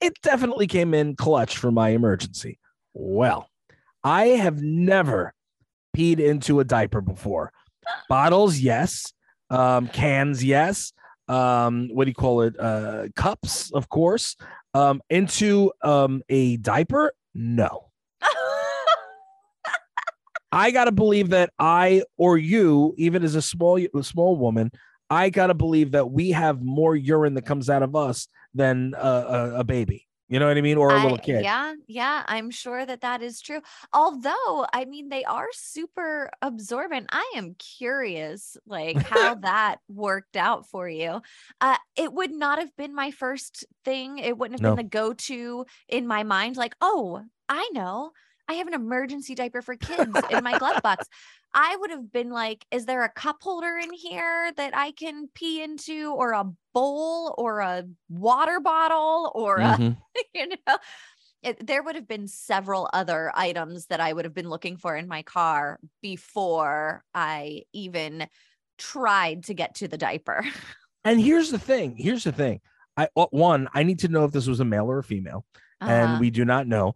[0.00, 2.58] It definitely came in clutch for my emergency.
[2.92, 3.48] Well,
[4.02, 5.34] I have never
[5.96, 7.52] peed into a diaper before.
[8.08, 9.12] Bottles, yes.
[9.50, 10.92] Um, cans, yes.
[11.28, 12.58] Um, what do you call it?
[12.58, 14.36] Uh, cups, of course.
[14.74, 17.90] Um, into um a diaper, no.
[20.56, 24.70] I gotta believe that I or you, even as a small a small woman,
[25.10, 29.06] I gotta believe that we have more urine that comes out of us than a,
[29.06, 30.06] a, a baby.
[30.28, 31.42] You know what I mean, or a little kid.
[31.42, 33.60] Yeah, yeah, I'm sure that that is true.
[33.92, 37.08] Although, I mean, they are super absorbent.
[37.12, 41.20] I am curious, like how that worked out for you.
[41.60, 44.18] Uh, it would not have been my first thing.
[44.18, 44.74] It wouldn't have No.
[44.74, 46.56] been the go-to in my mind.
[46.56, 48.10] Like, oh, I know,
[48.48, 51.08] I have an emergency diaper for kids in my glove box.
[51.54, 55.28] I would have been like, is there a cup holder in here that I can
[55.34, 59.96] pee into, or a bowl, or a water bottle, or a Mhm.
[60.34, 60.78] you know
[61.42, 64.96] it, there would have been several other items that i would have been looking for
[64.96, 68.26] in my car before i even
[68.78, 70.44] tried to get to the diaper
[71.04, 71.96] And here's the thing.
[71.96, 72.60] Here's the thing.
[72.96, 75.44] I one, I need to know if this was a male or a female.
[75.80, 75.92] Uh-huh.
[75.92, 76.94] and we do not know.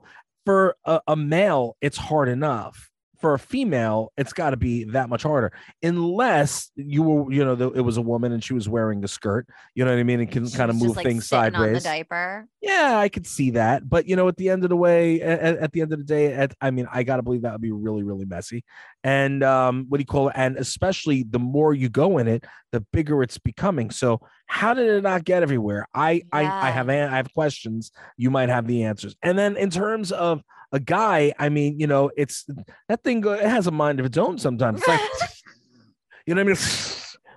[0.51, 2.89] For a, a male, it's hard enough.
[3.20, 5.52] For a female, it's got to be that much harder,
[5.83, 9.09] unless you were, you know, the, it was a woman and she was wearing a
[9.09, 9.46] skirt.
[9.74, 10.20] You know what I mean?
[10.20, 11.83] And can kind of move like, things sitting on the sideways.
[11.83, 13.88] diaper Yeah, I could see that.
[13.88, 16.04] But you know, at the end of the way, at, at the end of the
[16.04, 18.64] day, at, I mean, I gotta believe that would be really, really messy.
[19.04, 20.35] And um, what do you call it?
[20.37, 23.90] And especially the more you go in it, the bigger it's becoming.
[23.90, 25.87] So how did it not get everywhere?
[25.92, 27.92] I I, I have I have questions.
[28.16, 29.14] You might have the answers.
[29.22, 32.46] And then in terms of a guy, I mean, you know, it's
[32.88, 33.24] that thing.
[33.26, 34.78] It has a mind of its own sometimes.
[34.80, 35.00] It's like,
[36.26, 36.62] you know what I mean?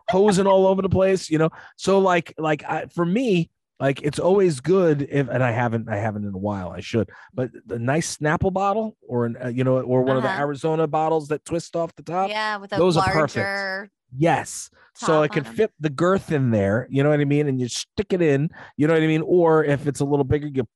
[0.09, 1.49] Hosing all over the place, you know.
[1.77, 5.97] So like, like I, for me, like it's always good if, and I haven't, I
[5.97, 6.69] haven't in a while.
[6.69, 10.23] I should, but the nice Snapple bottle, or an, uh, you know, or one of
[10.23, 10.41] the Uh-huh.
[10.41, 12.29] Arizona bottles that twist off the top.
[12.29, 13.91] yeah, with a those are perfect.
[14.15, 14.69] Yes.
[14.95, 17.47] So it can fit the girth in there, you know what I mean?
[17.47, 19.23] And you stick it in, you know what I mean?
[19.25, 20.67] Or if it's a little bigger, you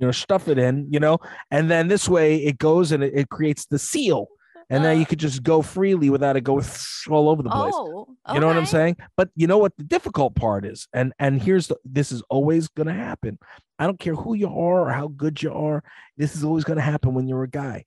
[0.00, 1.18] you know, stuff it in, you know,
[1.50, 4.28] and then this way it goes and it, it creates the seal.
[4.72, 6.64] And then you could just go freely without it going
[7.10, 7.74] all over the place.
[7.76, 8.98] Oh, You know what I'm saying?
[9.16, 12.68] But you know what the difficult part is, and and here's the this is always
[12.68, 13.38] gonna happen.
[13.80, 15.82] I don't care who you are or how good you are.
[16.16, 17.84] This is always gonna happen when you're a guy.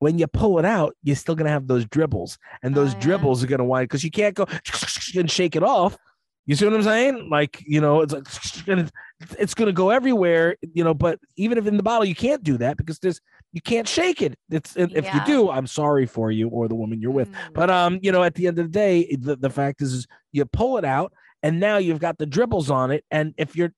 [0.00, 3.00] When you pull it out, you're still gonna have those dribbles, and Oh, those yeah.
[3.00, 4.46] dribbles are gonna wind because you can't go
[5.16, 5.96] and shake it off.
[6.48, 7.28] You see what I'm saying?
[7.30, 8.22] Like you know, it's like
[8.66, 8.90] it's-
[9.38, 10.56] it's gonna go everywhere.
[10.72, 13.20] You know, but even if in the bottle, you can't do that because there's
[13.52, 14.38] you can't shake it.
[14.50, 17.30] It's if you do, I'm sorry for you or the woman you're with.
[17.30, 17.36] Mm.
[17.52, 20.06] But um, you know, at the end of the day, the, the fact is, is
[20.32, 23.04] you pull it out and now you've got the dribbles on it.
[23.10, 23.74] And if you're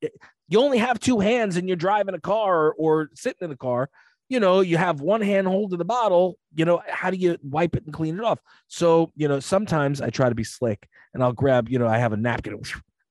[0.49, 3.57] you only have two hands and you're driving a car or, or sitting in a
[3.57, 3.91] car,
[4.31, 7.75] you know, you have one hand holding the bottle, you know, how do you wipe
[7.77, 8.39] it and clean it off?
[8.69, 11.99] So, you know, sometimes I try to be slick and I'll grab, you know, I
[11.99, 12.63] have a napkin, you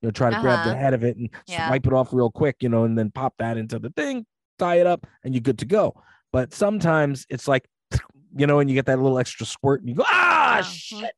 [0.02, 0.80] know, try to grab the Uh-huh.
[0.80, 1.68] head of it and Yeah.
[1.68, 4.24] wipe it off real quick, you know, and then pop that into the thing,
[4.58, 5.94] tie it up, and you're good to go.
[6.32, 7.68] But sometimes it's like,
[8.36, 10.62] you know, and you get that little extra squirt and you go, ah, Yeah.
[10.62, 11.14] shit.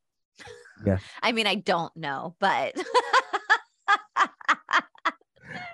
[1.21, 2.75] I mean, I don't know, but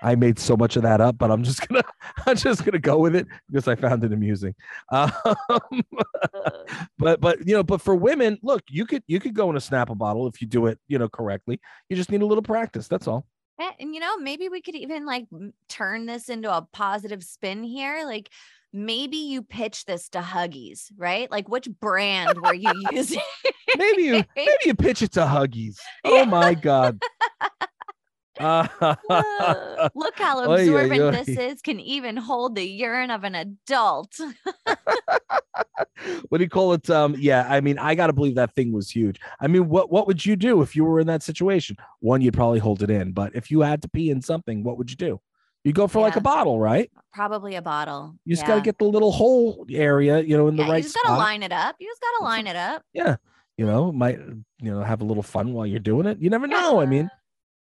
[0.02, 1.82] I made so much of that up, but I'm just gonna
[2.26, 4.54] I'm just gonna go with it because I found it amusing.
[4.92, 5.12] Um,
[6.98, 9.60] but but you know, but for women, look, you could you could go in a
[9.60, 11.60] Snapple bottle if you do it, you know, correctly.
[11.88, 12.88] You just need a little practice.
[12.88, 13.26] That's all.
[13.78, 15.26] And you know, maybe we could even like
[15.68, 18.04] turn this into a positive spin here.
[18.04, 18.30] Like
[18.72, 21.30] maybe you pitch this to Huggies, right?
[21.30, 23.20] Like which brand were you using?
[23.76, 25.76] Maybe you maybe you pitch it to Huggies.
[26.04, 27.00] Oh my god.
[28.40, 28.66] Uh,
[29.94, 31.10] Look how Oy, oy, absorbent oy.
[31.10, 31.62] this is.
[31.62, 34.18] Can even hold the urine of an adult.
[36.28, 36.88] what do you call it?
[36.88, 39.20] Um, yeah, I mean, I gotta believe that thing was huge.
[39.40, 41.76] I mean, what what would you do if you were in that situation?
[42.00, 44.78] One, you'd probably hold it in, but if you had to pee in something, what
[44.78, 45.20] would you do?
[45.64, 46.90] You go for like a bottle, right?
[47.12, 48.16] Probably a bottle.
[48.24, 48.48] You just yeah.
[48.48, 51.18] gotta get the little hole area, you know, in the yeah, right you just gotta
[51.18, 51.76] line it up.
[51.78, 52.82] You just gotta line it up.
[52.94, 53.16] Yeah,
[53.58, 56.18] you know, might you know have a little fun while you're doing it.
[56.18, 56.80] You never know.
[56.80, 57.10] I mean,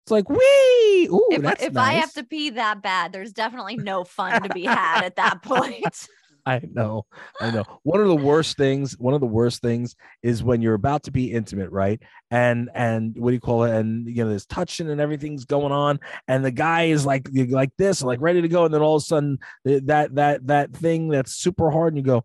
[0.06, 1.08] it's like wee.
[1.10, 1.88] Ooh, if if nice.
[1.88, 5.42] I have to pee that bad, there's definitely no fun to be had at that
[5.42, 6.06] point.
[6.46, 7.06] I know,
[7.40, 7.64] I know.
[7.82, 11.10] One of the worst things, one of the worst things is when you're about to
[11.10, 12.00] be intimate, right?
[12.30, 13.74] And and what do you call it?
[13.74, 17.72] And you know, there's touching and everything's going on, and the guy is like like
[17.76, 20.72] this, like ready to go, and then all of a sudden eh, that that that
[20.72, 22.24] thing that's super hard, and you go,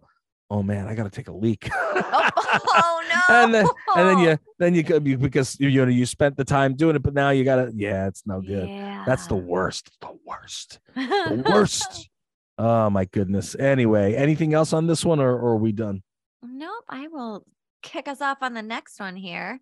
[0.52, 1.70] oh man, I gotta take a leak.
[1.76, 3.36] oh, no.
[3.36, 6.96] and then and then you then you because you know you spent the time doing
[6.96, 8.68] it, but now you gotta yeah, it's no good.
[8.68, 9.04] Yeah.
[9.08, 9.90] That's the worst.
[10.02, 10.80] The worst.
[10.96, 12.10] The worst.
[12.58, 13.56] oh my goodness.
[13.56, 16.04] Anyway, anything else on this one, or, or are we done?
[16.44, 16.84] Nope.
[16.90, 17.46] I will
[17.82, 19.62] kick us off on the next one here.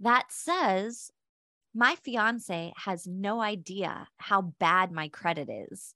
[0.00, 1.10] That says,
[1.74, 5.94] My fiance has no idea how bad my credit is.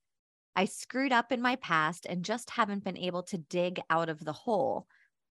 [0.56, 4.24] I screwed up in my past and just haven't been able to dig out of
[4.24, 4.86] the hole.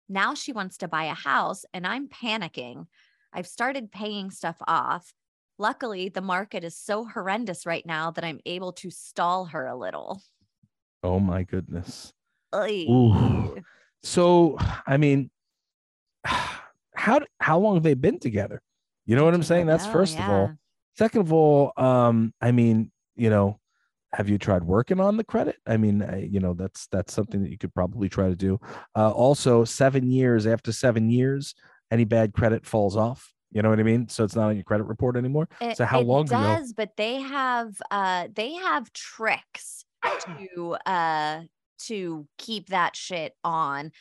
[0.07, 2.85] Now she wants to buy a house and I'm panicking.
[3.33, 5.11] I've started paying stuff off.
[5.57, 9.75] Luckily, the market is so horrendous right now that I'm able to stall her a
[9.75, 10.21] little.
[11.01, 12.13] Oh my goodness.
[12.88, 13.63] Ooh.
[14.03, 15.31] So, I mean,
[16.23, 18.61] how how long have they been together?
[19.05, 19.65] You know what I'm saying?
[19.65, 20.53] That's Oh, first of all.
[20.97, 23.59] Second of all, um, I mean, you know,
[24.15, 25.58] have you tried working on the credit?
[25.67, 28.60] I mean, I, you know, that's that's something that you could probably try to do.
[28.95, 31.54] Uh, also, seven years after seven years,
[31.91, 33.34] any bad credit falls off.
[33.51, 34.08] You know what I mean?
[34.08, 35.49] So it's not on your credit report anymore.
[35.60, 36.38] It, So how it long ago?
[36.38, 41.41] does, but they have uh they have tricks to uh
[41.80, 43.91] to keep that shit on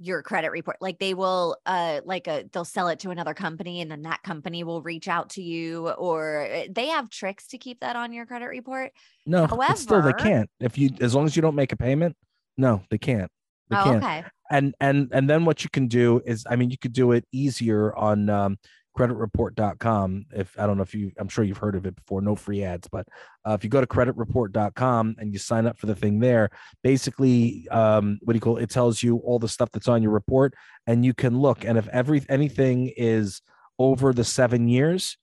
[0.00, 0.78] your credit report.
[0.80, 4.22] Like they will uh like a they'll sell it to another company and then that
[4.22, 8.12] company will reach out to you or uh, they have tricks to keep that on
[8.12, 8.92] your credit report.
[9.26, 10.48] No, but still they can't.
[10.58, 12.16] If you as long as you don't make a payment,
[12.56, 13.30] no, they can't.
[13.68, 14.02] They oh, can't.
[14.02, 14.24] okay.
[14.50, 17.24] and and and then what you can do is i mean you could do it
[17.30, 18.58] easier on um,
[18.96, 22.34] creditreport.com if i don't know if you i'm sure you've heard of it before no
[22.34, 23.06] free ads but
[23.46, 26.50] uh, if you go to creditreport.com and you sign up for the thing there
[26.82, 28.64] basically um, what do you call it?
[28.64, 30.54] it tells you all the stuff that's on your report
[30.86, 33.40] and you can look and if every anything is
[33.78, 35.16] over the seven years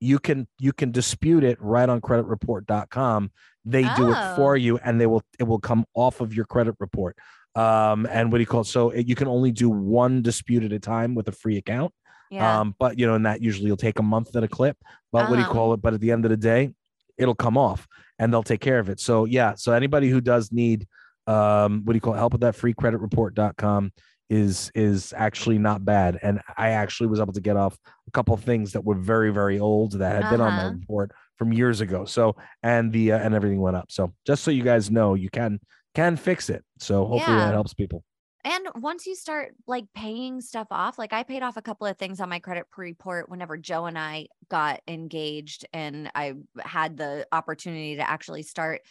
[0.00, 3.30] you can you can dispute it right on creditreport.com
[3.64, 4.36] they do it Oh.
[4.36, 7.16] for you and they will it will come off of your credit report
[7.54, 8.66] Um, and what do you call it?
[8.66, 11.92] So it, you can only do one dispute at a time with a free account.
[12.32, 12.60] Yeah.
[12.60, 14.76] Um, but you know, and that usually will take a month at a clip.
[15.12, 15.52] But what do you Uh-huh.
[15.52, 15.82] call it?
[15.82, 16.72] But at the end of the day,
[17.18, 17.86] it'll come off
[18.18, 18.98] and they'll take care of it.
[19.00, 20.86] So yeah, so anybody who does need
[21.26, 22.18] um what do you call it?
[22.18, 23.92] help with that free credit report.com
[24.30, 26.18] is is actually not bad.
[26.22, 27.76] And I actually was able to get off
[28.08, 30.72] a couple of things that were very, very old that had been on my Uh-huh.
[30.72, 32.06] report from years ago.
[32.06, 33.92] So and the uh, and everything went up.
[33.92, 35.60] So just so you guys know, you can
[35.94, 36.64] can fix it.
[36.78, 37.44] So hopefully Yeah.
[37.46, 38.02] that helps people.
[38.44, 41.96] And once you start like paying stuff off, like I paid off a couple of
[41.96, 47.26] things on my credit report whenever Joe and I got engaged and I had the
[47.30, 48.82] opportunity to actually start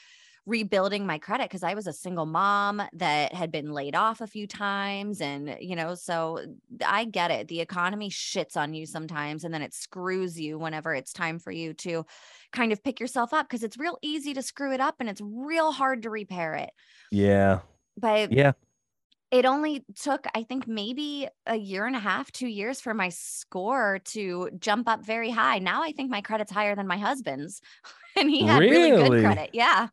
[0.47, 4.27] rebuilding my credit because I was a single mom that had been laid off a
[4.27, 5.21] few times.
[5.21, 6.45] And, you know, so uh,
[6.85, 7.47] I get it.
[7.47, 11.51] The economy shits on you sometimes and then it screws you whenever it's time for
[11.51, 12.05] you to
[12.51, 15.21] kind of pick yourself up because it's real easy to screw it up and it's
[15.21, 16.71] real hard to repair it.
[17.11, 17.59] Yeah.
[17.97, 18.53] But Yeah.
[19.31, 23.09] It only took i think maybe a year and a half two years for my
[23.09, 25.59] score to jump up very high.
[25.59, 27.61] Now i think my credit's higher than my husband's
[28.15, 29.09] and he had really, Really?
[29.09, 29.49] good credit.
[29.53, 29.87] Yeah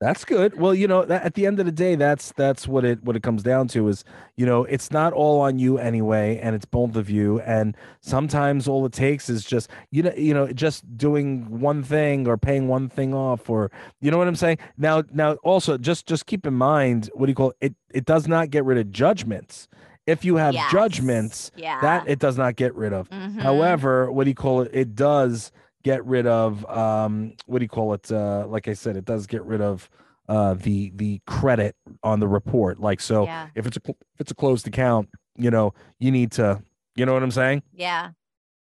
[0.00, 0.58] That's good.
[0.58, 3.16] Well, you know, that, at the end of the day, that's that's what it what
[3.16, 4.02] it comes down to is,
[4.34, 7.38] you know, it's not all on you anyway, and it's both of you.
[7.40, 12.26] And sometimes all it takes is just you know, you know, just doing one thing
[12.26, 14.56] or paying one thing off, or you know what I'm saying.
[14.78, 17.56] Now, now, also just just keep in mind what do you call it?
[17.66, 19.68] It, it does not get rid of judgments.
[20.06, 20.72] If you have Yes.
[20.72, 23.10] judgments, yeah that it does not get rid of.
[23.10, 23.38] Mhm.
[23.42, 24.70] However, what do you call it?
[24.72, 25.52] It does
[25.82, 28.10] get rid of um what do you call it?
[28.10, 29.88] Uh like I said, it does get rid of
[30.28, 32.80] uh the the credit on the report.
[32.80, 36.32] Like so yeah if it's a if it's a closed account, you know, you need
[36.32, 36.62] to
[36.96, 37.62] you know what I'm saying?
[37.72, 38.10] yeah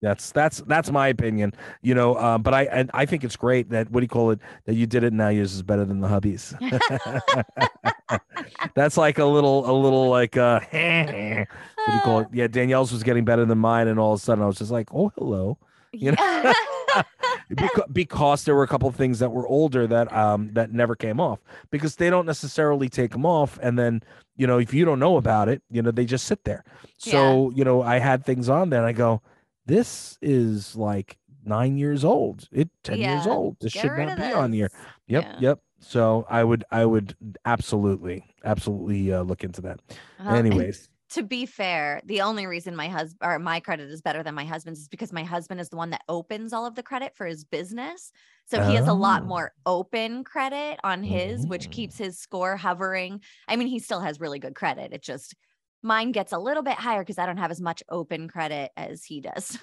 [0.02, 1.54] That's that's that's my opinion.
[1.82, 4.32] You know, uh, but I and I think it's great that what do you call
[4.32, 6.54] it that you did it now yours is better than the hubbies.
[8.76, 12.28] that's like a little a little like uh what do you call it?
[12.34, 14.72] Yeah, Danielle's was getting better than mine, and all of a sudden I was just
[14.72, 15.58] like, oh hello.
[15.94, 16.54] You know?
[17.50, 20.96] because, because there were a couple of things that were older that um that never
[20.96, 24.02] came off because they don't necessarily take them off and then
[24.36, 26.64] you know if you don't know about it you know they just sit there.
[26.98, 29.22] So you know i had things on there and i go
[29.66, 32.48] this is like nine years old.
[32.52, 33.58] It 10 years old.
[33.60, 34.70] This Get should not be on here.
[35.08, 35.38] yep Yeah.
[35.40, 35.60] yep.
[35.80, 39.80] So i would i would absolutely absolutely uh, look into that.
[40.20, 44.24] And anyways to be fair, the only reason my husband or my credit is better
[44.24, 46.84] than my husband's is because my husband is the one that opens all of the
[46.84, 48.12] credit for his business.
[48.46, 49.26] So he has a lot Oh.
[49.28, 51.72] more open credit on his, which Mm.
[51.72, 53.22] keeps his score hovering.
[53.48, 54.94] I mean, he still has really good credit.
[54.94, 55.36] It just
[55.84, 59.04] mine gets a little bit higher because I don't have as much open credit as
[59.06, 59.58] he does.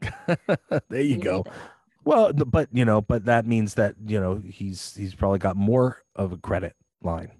[0.88, 1.44] there you go
[2.04, 6.02] Well, but you know, but that means that you know he's he's probably got more
[6.14, 7.32] of a credit line,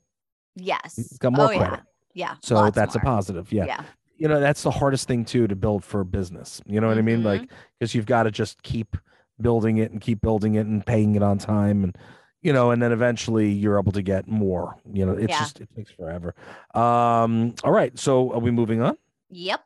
[0.57, 0.97] Yes.
[0.97, 1.81] He's got more oh, credit.
[1.81, 1.81] Yeah.
[2.15, 2.37] Yeah.
[2.43, 3.53] so that's a positive.
[3.53, 3.67] Yeah.
[3.67, 3.83] Yeah.
[4.17, 6.63] you know that's the hardest thing too to build for a business.
[6.67, 7.21] You know what I mean?
[7.21, 7.25] Mhm.
[7.25, 8.97] Like because you've got to just keep
[9.41, 11.99] building it and keep building it and paying it on time and
[12.41, 15.39] you know and then eventually you're able to get more you know it's Yeah.
[15.41, 16.35] just it takes forever
[16.75, 18.97] um all right so are we moving on
[19.31, 19.61] Yep.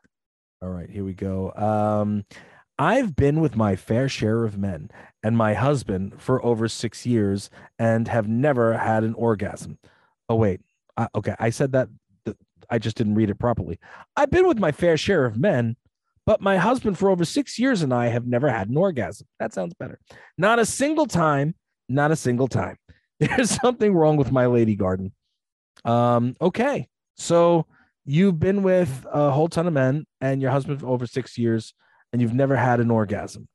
[0.63, 1.51] all right, here we go.
[1.53, 2.25] Um,
[2.79, 4.89] I've been with my fair share of men
[5.21, 9.77] and my husband for over six years and have never had an orgasm.
[10.27, 10.61] Oh, wait.
[10.97, 11.35] I, okay.
[11.39, 11.89] I said that.
[12.69, 13.79] I just didn't read it properly.
[14.15, 15.75] I've been with my fair share of men,
[16.25, 19.27] but my husband for over six years and I have never had an orgasm.
[19.39, 19.99] That sounds better.
[20.37, 21.55] Not a single time.
[21.87, 22.77] Not a single time.
[23.19, 25.11] There's something wrong with my lady garden.
[25.85, 26.87] Um, okay.
[27.15, 27.65] So
[28.05, 31.73] you've been with a whole ton of men and your husband for over six years
[32.11, 33.47] and you've never had an orgasm.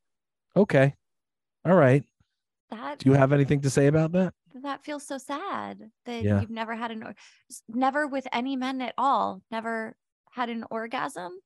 [0.55, 0.95] Okay.
[1.65, 2.03] All right.
[2.71, 4.33] That Do you have anything to say about that?
[4.63, 6.41] That feels so sad that Yeah.
[6.41, 7.15] you've never had an or-
[7.67, 9.95] never with any men at all never
[10.31, 11.39] had an orgasm?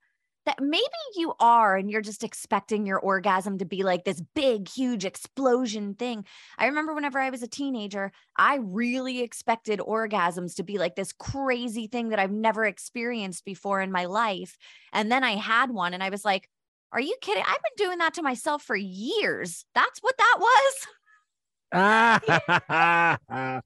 [0.46, 0.84] That maybe
[1.16, 5.94] you are and you're just expecting your orgasm to be like this big huge explosion
[5.94, 6.26] thing.
[6.58, 11.12] I remember whenever i was a teenager i really expected orgasms to be like this
[11.14, 14.58] crazy thing that i've never experienced before in my life.
[14.94, 16.50] And then i had one and i was like
[16.92, 17.44] are you kidding?
[17.46, 19.64] I've been doing that to myself for years.
[19.76, 20.88] That's what that was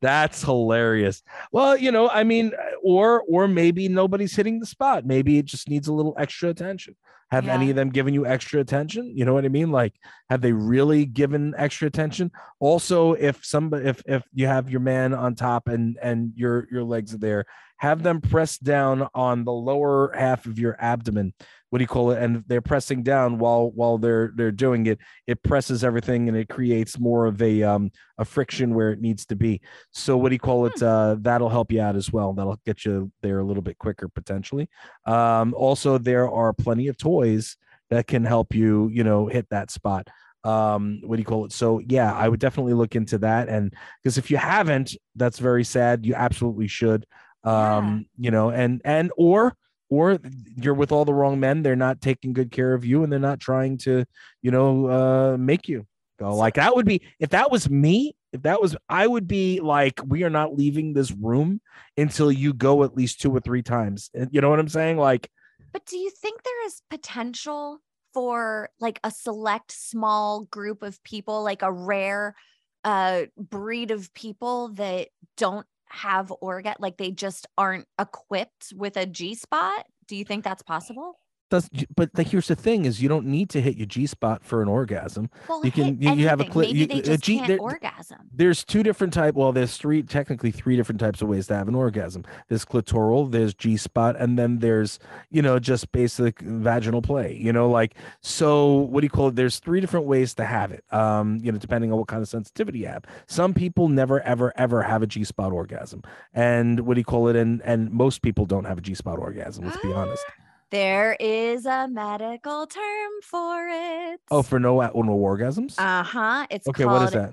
[0.00, 1.22] That's hilarious.
[1.52, 5.06] Well, you know, I mean, or or maybe nobody's hitting the spot.
[5.06, 6.96] Maybe it just needs a little extra attention.
[7.30, 9.12] Have any of them given you extra attention?
[9.16, 9.72] You know what I mean?
[9.72, 9.94] Like,
[10.30, 12.30] have they really given extra attention?
[12.60, 16.84] Also, if somebody, if if you have your man on top and and your your
[16.84, 17.44] legs are there,
[17.78, 21.34] have them press down on the lower half of your abdomen
[21.76, 22.22] what do you call it?
[22.22, 24.98] And they're pressing down while while they're they're doing it.
[25.26, 29.26] It presses everything and it creates more of a um a friction where it needs
[29.26, 29.60] to be.
[29.90, 30.82] So what do you call it?
[30.82, 32.32] Uh that'll help you out as well.
[32.32, 34.70] That'll get you there a little bit quicker potentially.
[35.04, 37.58] Um also there are plenty of toys
[37.90, 40.08] that can help you you know hit that spot.
[40.44, 41.52] Um what do you call it?
[41.52, 43.50] So yeah i would definitely look into that.
[43.50, 46.06] And because if you haven't that's very sad.
[46.06, 47.04] You absolutely should.
[47.44, 49.58] Um you know and and or
[49.88, 50.18] or
[50.56, 53.18] you're with all the wrong men they're not taking good care of you and they're
[53.18, 54.04] not trying to
[54.42, 55.86] you know uh make you.
[56.18, 59.60] Go like that would be if that was me if that was i would be
[59.60, 61.60] like we are not leaving this room
[61.98, 64.10] until you go at least two or three times.
[64.30, 64.96] You know what i'm saying?
[64.96, 65.28] Like
[65.72, 67.80] But do you think there is potential
[68.14, 72.34] for like a select small group of people, like a rare
[72.82, 79.06] uh breed of people that don't have orgasm, like they just aren't equipped with a
[79.06, 79.86] G spot?
[80.08, 81.18] Do you think that's possible?
[81.50, 84.42] Does but like here's the thing is you don't need to hit your g spot
[84.44, 85.30] for an orgasm.
[85.48, 86.52] Well, You can- you- you have a anything.
[86.52, 88.18] cli- Maybe you- they just G- can't there- orgasm.
[88.32, 91.68] there's two different type well there's three technically three different types of ways to have
[91.68, 92.24] an orgasm.
[92.48, 94.98] There's clitoral there's g spot and then there's
[95.30, 99.36] you know just basic vaginal play you know like so what do you call it?
[99.36, 102.28] There's three different ways to have it um you know depending on what kind of
[102.28, 103.04] sensitivity you have.
[103.26, 106.02] Some people never ever ever have a g spot orgasm
[106.34, 107.36] and what do you call it?
[107.36, 110.24] And and most people don't have a g spot orgasm let's be honest
[110.70, 114.20] There is a medical term for it.
[114.30, 116.46] oh for no no orgasms uh huh.
[116.50, 117.32] It's okay what is that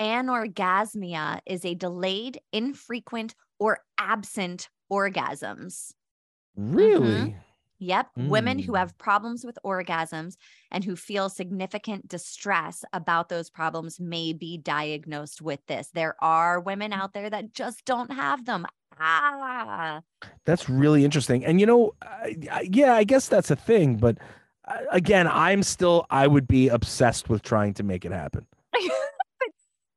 [0.00, 1.40] anorgasmia.
[1.46, 5.92] Is a delayed, infrequent, or absent orgasms.
[6.56, 7.36] really
[7.78, 8.10] Yep.
[8.16, 8.78] Women who Mm.
[8.78, 10.36] have problems with orgasms
[10.70, 15.90] and who feel significant distress about those problems may be diagnosed with this.
[15.92, 18.64] There are women out there that just don't have them.
[18.98, 20.00] Ah.
[20.44, 21.44] That's really interesting.
[21.44, 23.96] And you know, I, I- yeah, I guess that's a thing.
[23.96, 24.18] But
[24.66, 28.46] uh, again, I'm still, I would be obsessed with trying to make it happen.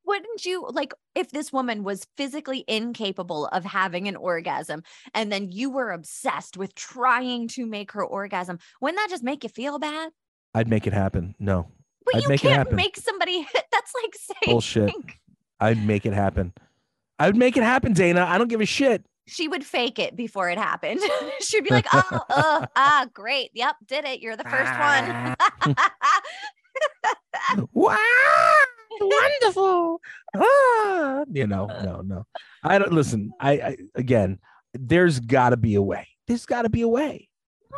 [0.05, 4.81] Wouldn't you like if this woman was physically incapable of having an orgasm
[5.13, 8.57] and then you were obsessed with trying to make her orgasm?
[8.81, 10.09] Wouldn't that just make you feel bad?
[10.55, 11.35] I'd make it happen.
[11.37, 11.67] No,
[12.05, 12.75] But I'd you make it can't happen.
[12.75, 14.91] make somebody that's like saying Bullshit.
[15.59, 16.53] I'd make it happen.
[17.19, 18.25] I'd make it happen, Dayna.
[18.25, 19.03] I don't give a shit.
[19.27, 21.01] she would fake it before it happened.
[21.41, 24.21] She'd be like, "Oh, uh, ah, great, yep, did it.
[24.21, 25.35] You're the first one."
[27.73, 27.97] Wow,
[29.01, 30.01] wonderful.
[30.35, 32.25] Ah, you know, no, no.
[32.63, 33.31] I don't listen.
[33.39, 34.39] I, I again,
[34.73, 36.07] there's got to be a way.
[36.27, 37.27] There's got to be a way.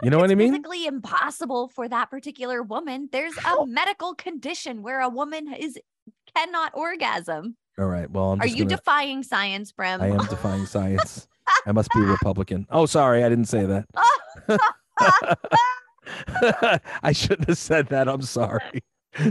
[0.03, 0.51] You know what I It's mean?
[0.51, 3.09] Physically impossible for that particular woman.
[3.11, 5.77] There's a medical condition where a woman is
[6.35, 7.55] cannot orgasm.
[7.79, 8.09] All right.
[8.09, 10.01] Well, I'm Are you gonna, defying science, Brim?
[10.01, 11.27] I am defying science.
[11.65, 12.67] I must be a Republican.
[12.69, 13.87] Oh, sorry, I didn't say that.
[17.03, 18.07] I shouldn't have said that.
[18.07, 18.83] I'm sorry.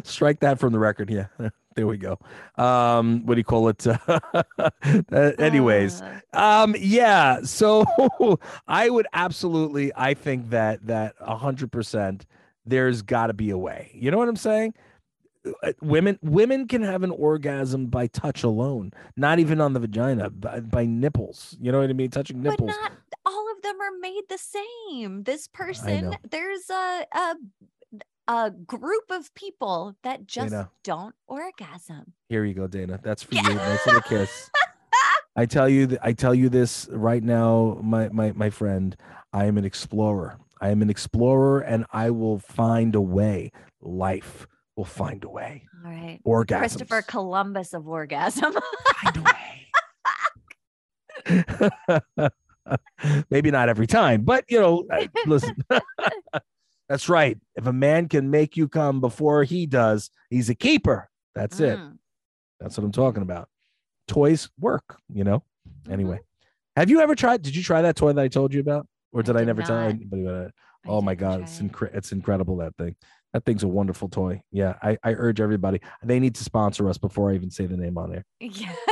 [0.05, 1.11] Strike that from the record.
[1.11, 1.27] Yeah,
[1.75, 2.19] there we go.
[2.57, 3.87] Um, what do you call it?
[3.87, 7.41] Uh, anyways, Uh, um, yeah.
[7.43, 7.85] So
[8.69, 9.93] I would absolutely.
[9.97, 12.27] I think that that a hundred percent.
[12.67, 13.91] There's got to be a way.
[13.95, 14.75] You know what I'm saying?
[15.63, 20.29] Uh, Women women can have an orgasm by touch alone, not even on the vagina,
[20.29, 21.57] by, by nipples.
[21.61, 22.11] You know what I mean?
[22.11, 22.93] Touching nipples but not
[23.25, 25.23] all of them are made the same.
[25.25, 27.35] This person, there's a, a
[28.29, 30.69] a group of people that just Dayna.
[30.85, 32.13] don't orgasm.
[32.29, 33.03] Here you go, Dayna.
[33.03, 33.43] That's for you.
[33.43, 34.51] Nice little kiss.
[35.37, 38.97] I tell you, th- I tell you this right now, my my my friend.
[39.33, 40.39] I am an explorer.
[40.61, 43.53] I am an explorer, and I will find a way.
[43.81, 45.67] Life will find a way.
[45.85, 46.21] All right.
[46.27, 46.59] Orgasms.
[46.59, 48.55] Christopher Columbus of orgasm.
[49.03, 49.67] find a way.
[53.31, 54.85] Maybe not every time, but you know,
[55.27, 55.57] listen.
[56.89, 57.39] That's right.
[57.57, 61.09] If a man can make you come before he does, he's a keeper.
[61.35, 61.79] That's it.
[61.79, 61.99] Mm,
[62.59, 63.49] That's what I'm talking about.
[64.09, 65.45] Toys work, you know.
[65.87, 65.93] mhm.
[65.93, 66.19] Anyway,
[66.77, 67.43] have you ever tried?
[67.43, 69.47] Did you try that toy that I told you about, or I did I, did
[69.47, 70.55] never tell anybody about it?
[70.85, 71.69] I Oh my god, it's try.
[71.69, 72.97] incre- it's incredible that thing.
[73.33, 74.43] That thing's a wonderful toy.
[74.51, 75.81] Yeah, I, I urge everybody.
[76.03, 78.25] They need to sponsor us before I even say the name on there.
[78.41, 78.75] Yeah.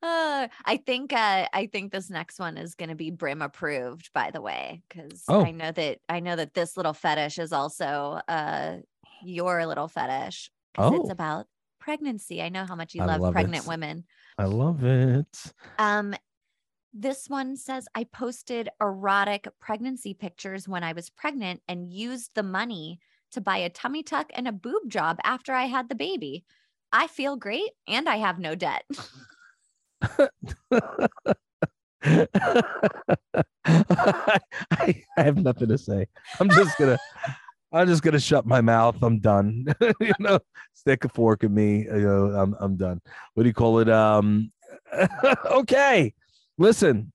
[0.00, 4.12] Uh, I think uh, I think this next one is going to be Brim approved,
[4.12, 5.44] by the way, because Oh.
[5.44, 8.76] I know that I know that this little fetish is also uh,
[9.24, 10.52] your little fetish.
[10.74, 11.12] 'cause it's Oh.
[11.12, 11.46] about
[11.80, 12.40] pregnancy.
[12.40, 13.68] I know how much you love, love pregnant it.
[13.68, 14.04] women.
[14.38, 15.52] I love it.
[15.80, 16.14] Um,
[17.00, 22.42] this one says I posted erotic pregnancy pictures when I was pregnant and used the
[22.42, 22.98] money
[23.30, 26.44] to buy a tummy tuck and a boob job after I had the baby.
[26.92, 28.82] I feel great and I have no debt.
[30.02, 30.28] I,
[33.64, 36.06] I have nothing to say.
[36.40, 36.98] I'm just gonna
[37.72, 38.96] I'm just gonna shut my mouth.
[39.02, 39.66] I'm done.
[40.00, 40.40] you know,
[40.74, 41.84] stick a fork in me.
[41.84, 43.00] You know, I'm I'm done.
[43.34, 43.88] What do you call it?
[43.88, 44.50] Um
[45.46, 46.12] okay.
[46.58, 47.12] Listen.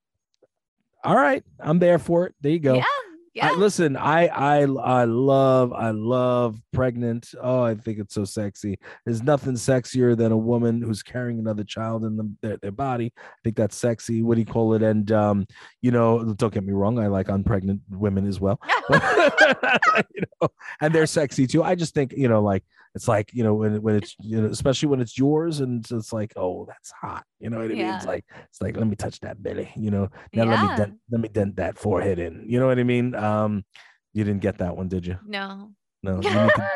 [1.04, 2.36] All right, I'm there for it.
[2.42, 2.76] There you go.
[2.76, 2.84] Yeah.
[3.34, 3.50] Yeah.
[3.50, 7.34] I, listen, I I I love I love pregnant.
[7.42, 8.78] Oh, I think it's so sexy.
[9.06, 13.12] There's nothing sexier than a woman who's carrying another child in the, their, their body.
[13.18, 14.22] I think that's sexy.
[14.22, 14.84] What do you call it?
[14.84, 15.48] And um,
[15.82, 18.62] you know, don't get me wrong, I like unpregnant women as well.
[18.92, 21.64] you know, and they're sexy too.
[21.64, 22.64] I just think, you know, like
[22.96, 26.14] it's like, you know, when when it's you know, especially when it's yours and it's
[26.14, 27.24] like, oh, that's hot.
[27.40, 27.86] You know what I mean?
[27.86, 30.10] It's like it's like let me touch that belly, you know.
[30.34, 32.46] Now let me dent, let me dent that forehead in.
[32.48, 33.16] You know what I mean?
[33.16, 33.66] Um,
[34.14, 35.18] you didn't get that one, did you?
[35.26, 35.72] no.
[36.04, 36.20] No.
[36.22, 36.70] You need to,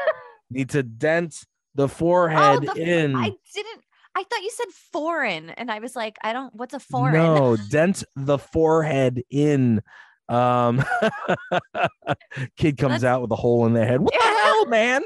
[0.49, 1.35] need to dent
[1.75, 3.15] the Oh, forehead the in.
[3.15, 3.81] I didn't.
[4.15, 6.55] I thought you said foreign, and I was like, I don't.
[6.55, 7.13] What's a foreign?
[7.13, 9.81] No, dent the forehead in.
[10.29, 10.83] Um,
[12.57, 13.99] kid comes That's- out with a hole in their head.
[14.01, 15.03] What the hell, man?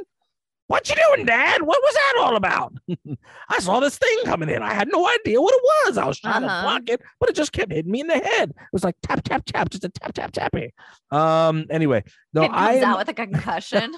[0.71, 1.61] What you doing, Dad?
[1.63, 2.73] What was that all about?
[3.49, 4.61] I saw this thing coming in.
[4.63, 5.97] I had no idea what it was.
[5.97, 6.61] I was trying to Uh-huh.
[6.61, 8.51] block it, but it just kept hitting me in the head.
[8.51, 10.71] It was like tap, tap, tap, just a tap, tap, tapping.
[11.11, 11.65] Um.
[11.69, 13.93] Anyway, no, I am, out with a concussion.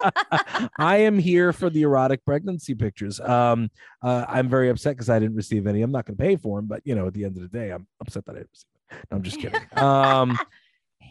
[0.78, 3.18] I am here for the erotic pregnancy pictures.
[3.18, 3.70] Um,
[4.02, 5.80] uh, I'm very upset because I didn't receive any.
[5.80, 7.48] I'm not going to pay for them, but you know, at the end of the
[7.48, 9.06] day, I'm upset that I didn't receive it.
[9.10, 9.60] No, I'm just kidding.
[9.82, 10.38] Um,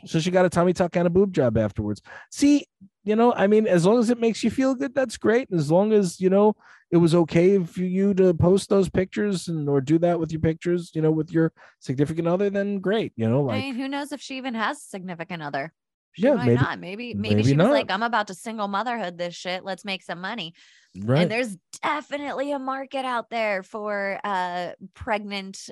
[0.05, 2.01] so she got a tummy tuck and a boob job afterwards.
[2.31, 2.65] See,
[3.03, 5.49] you know, I mean, as long as it makes you feel good, that's great.
[5.49, 6.55] And as long as you know
[6.91, 10.41] it was okay for you to post those pictures and or do that with your
[10.41, 13.13] pictures, you know, with your significant other, then great.
[13.15, 15.73] You know, I like mean, who knows if she even has a significant other?
[16.13, 16.79] She Yeah, might maybe- not.
[16.79, 17.69] Maybe, maybe, maybe she not.
[17.69, 19.63] was like, I'm about to single motherhood this shit.
[19.63, 20.53] Let's make some money.
[20.99, 21.21] right.
[21.21, 25.69] And there's definitely a market out there for uh pregnant,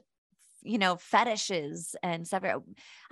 [0.62, 2.44] you know, fetishes and stuff.
[2.44, 2.60] Uh,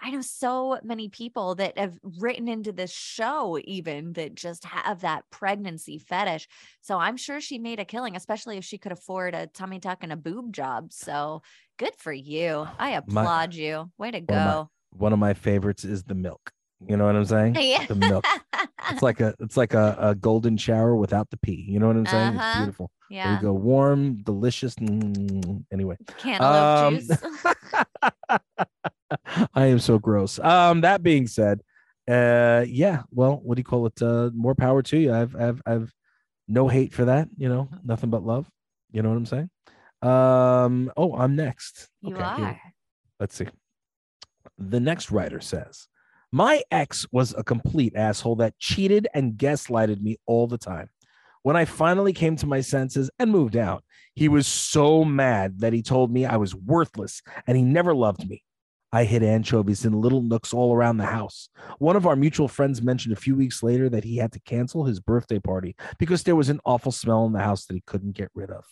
[0.02, 5.02] I know so many people that have written into this show, even that just have
[5.02, 6.48] that pregnancy fetish.
[6.82, 10.00] So I'm sure she made a killing, especially if she could afford a tummy tuck
[10.02, 10.91] and a boob job.
[10.93, 11.41] So
[11.78, 12.68] good for you.
[12.80, 13.91] I applaud you.
[13.98, 14.70] Way to One of my- go.
[14.91, 16.52] One of my favorites is the milk.
[16.88, 17.56] You know what I'm saying?
[17.60, 17.86] Yeah.
[17.86, 18.26] The milk.
[18.91, 21.65] It's like a it's like a, a golden shower without the pee.
[21.67, 22.34] You know what I'm saying?
[22.36, 22.59] It's Uh-huh.
[22.59, 22.91] beautiful.
[23.09, 23.36] There yeah.
[23.36, 23.53] you go.
[23.53, 24.75] Warm, delicious.
[24.75, 25.97] Mm, anyway.
[26.17, 27.17] Cantaloupe Um, juice.
[29.53, 30.39] I am so gross.
[30.39, 31.61] Um, that being said,
[32.09, 33.03] uh, yeah.
[33.11, 34.01] Well, what do you call it?
[34.01, 35.13] Uh, more power to you.
[35.13, 35.93] I've, I've, I've
[36.47, 37.30] no hate for that.
[37.38, 38.49] You know, nothing but love.
[38.91, 39.49] You know what I'm saying?
[40.01, 40.91] Um.
[40.95, 41.89] Oh, I'm next.
[42.01, 42.61] You Okay, here are.
[43.19, 43.47] Let's see.
[44.59, 45.88] The next writer says,
[46.32, 50.89] My ex was a complete asshole that cheated and gaslighted me all the time.
[51.43, 55.71] When I finally came to my senses and moved out, he was so mad that
[55.71, 58.43] he told me I was worthless and he never loved me.
[58.91, 61.47] I hid anchovies in little nooks all around the house.
[61.80, 64.84] One of our mutual friends mentioned a few weeks later that he had to cancel
[64.84, 68.15] his birthday party because there was an awful smell in the house that he couldn't
[68.15, 68.65] get rid of.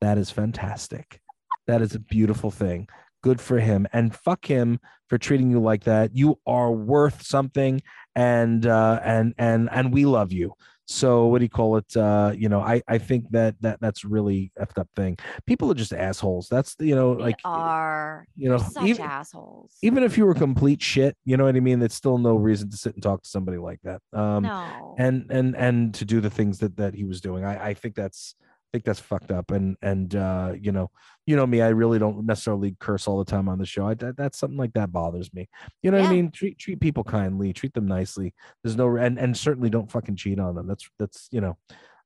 [0.00, 1.20] That is fantastic.
[1.66, 2.88] That is a beautiful thing.
[3.22, 3.86] Good for him.
[3.92, 6.14] And fuck him for treating you like that.
[6.16, 7.82] You are worth something
[8.14, 10.54] and uh and and and we love you.
[10.86, 11.96] So what do you call it?
[11.96, 15.16] Uh, you know, I I think that that that's really effed up thing.
[15.46, 16.48] People are just assholes.
[16.50, 19.76] That's you know, They like are you know, such even, assholes.
[19.82, 21.78] even if you were complete shit, you know what I mean?
[21.78, 24.02] There's still no reason to sit and talk to somebody like that.
[24.12, 24.94] Um no.
[24.98, 27.44] and and and to do the things that that he was doing.
[27.44, 28.34] I I think that's
[28.72, 29.50] think that's fucked up.
[29.50, 30.90] And and uh, you know,
[31.26, 33.86] you know me, I really don't necessarily curse all the time on the show.
[33.86, 35.48] I, that, that's something like that bothers me.
[35.82, 36.30] You know what I mean?
[36.30, 38.34] Treat treat people kindly, treat them nicely.
[38.62, 40.66] There's no and and certainly don't fucking cheat on them.
[40.66, 41.56] That's that's you know,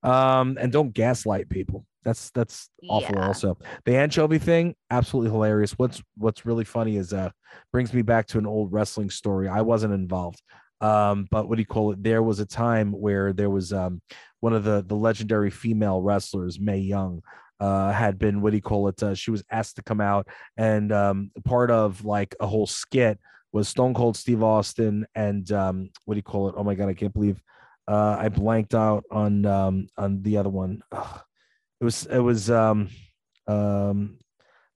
[0.03, 1.87] um, and don't gaslight people.
[2.05, 3.17] That's that's awful.
[3.17, 3.27] Yeah.
[3.27, 5.73] Also, the anchovy thing, absolutely hilarious.
[5.73, 7.31] What's what's really funny is uh
[7.73, 9.49] brings me back to an old wrestling story.
[9.49, 10.43] I wasn't involved
[10.81, 12.03] um but what do you call it?
[12.03, 14.01] There was a time where there was um
[14.41, 17.23] one of the the legendary female wrestlers Mae Young
[17.61, 20.29] uh had been what do you call it uh, she was asked to come out
[20.59, 23.19] and um part of like a whole skit
[23.53, 26.55] was stone cold steve austin and um what do you call it?
[26.59, 27.41] Oh my god i can't believe
[27.89, 30.83] uh i blanked out on um on the other one.
[30.93, 31.21] Ugh.
[31.81, 32.89] it was it was um
[33.47, 34.19] um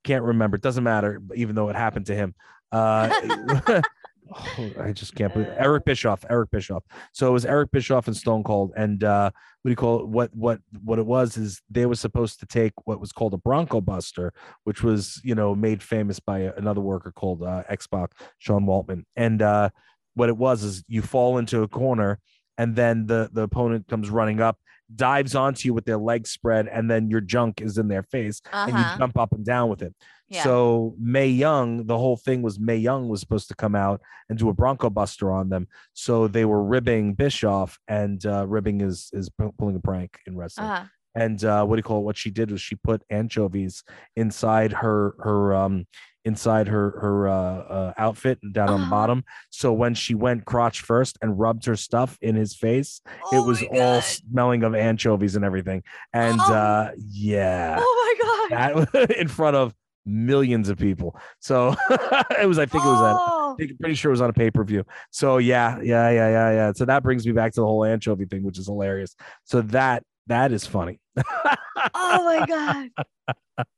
[0.05, 0.57] can't remember.
[0.57, 2.35] It doesn't matter even though it happened to him.
[2.73, 3.83] Uh
[4.33, 6.25] Oh, I just can't believe Eric Bischoff.
[6.31, 6.85] Eric Bischoff.
[7.13, 8.73] So it was Eric Bischoff and Stone Cold.
[8.77, 9.31] And uh,
[9.63, 10.07] what do you call it?
[10.09, 13.39] What what what it was is they were supposed to take what was called a
[13.39, 14.33] Bronco Buster,
[14.65, 19.03] which was you know made famous by another worker called uh, X Pac, Sean Waltman.
[19.17, 19.71] And uh,
[20.15, 22.21] what it was is you fall into a corner,
[22.57, 24.59] and then the the opponent comes running up,
[24.95, 28.41] dives onto you with their legs spread, and then your junk is in their face,
[28.53, 28.99] and you Uh-huh.
[28.99, 29.95] jump up and down with it.
[30.31, 30.45] Yeah.
[30.45, 34.39] So Mae Young, the whole thing was Mae Young was supposed to come out and
[34.39, 35.67] do a Bronco Buster on them.
[35.93, 39.29] So they were ribbing Bischoff, and uh, ribbing is is
[39.59, 40.69] pulling a prank in wrestling.
[40.69, 40.85] Uh-huh.
[41.17, 42.05] And uh, what do you call it?
[42.05, 43.83] What she did was she put anchovies
[44.15, 45.87] inside her her um
[46.25, 48.91] inside her her uh, uh outfit down on the Uh-huh.
[48.91, 49.25] bottom.
[49.51, 53.01] So when she went crotch first and rubbed her stuff in his face,
[53.33, 55.83] it Oh was all smelling of anchovies and everything.
[56.13, 56.55] And Oh.
[56.55, 58.87] uh yeah, Oh my god.
[58.93, 59.75] that in front of
[60.07, 61.17] millions of people.
[61.41, 61.75] So
[62.41, 63.17] it was, I think it was at,
[63.51, 63.55] Oh.
[63.59, 64.85] I think, pretty sure it was on a pay per view.
[65.11, 66.73] So yeah, yeah, yeah, yeah, yeah.
[66.73, 69.17] So that brings me back to the whole anchovy thing, which is hilarious.
[69.45, 70.99] So that that is funny.
[71.95, 72.89] oh my god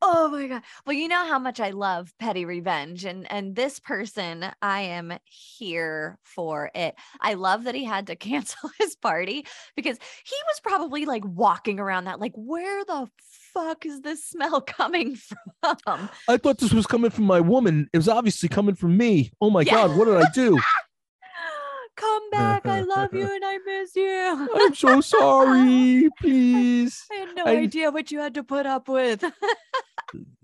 [0.01, 3.81] oh my god well you know how much i love petty revenge and and this
[3.81, 9.45] person i am here for it i love that he had to cancel his party
[9.75, 13.09] because he was probably like walking around that like where the
[13.53, 17.89] fuck is this smell coming from I thought this was coming from my woman.
[17.93, 19.31] It was obviously coming from me.
[19.41, 19.73] Oh my Yeah.
[19.73, 20.59] god, what did I do?
[22.33, 26.09] Back i love you and i miss you I'm so sorry.
[26.21, 27.05] Please.
[27.13, 29.25] i had no I- idea what you had to put up with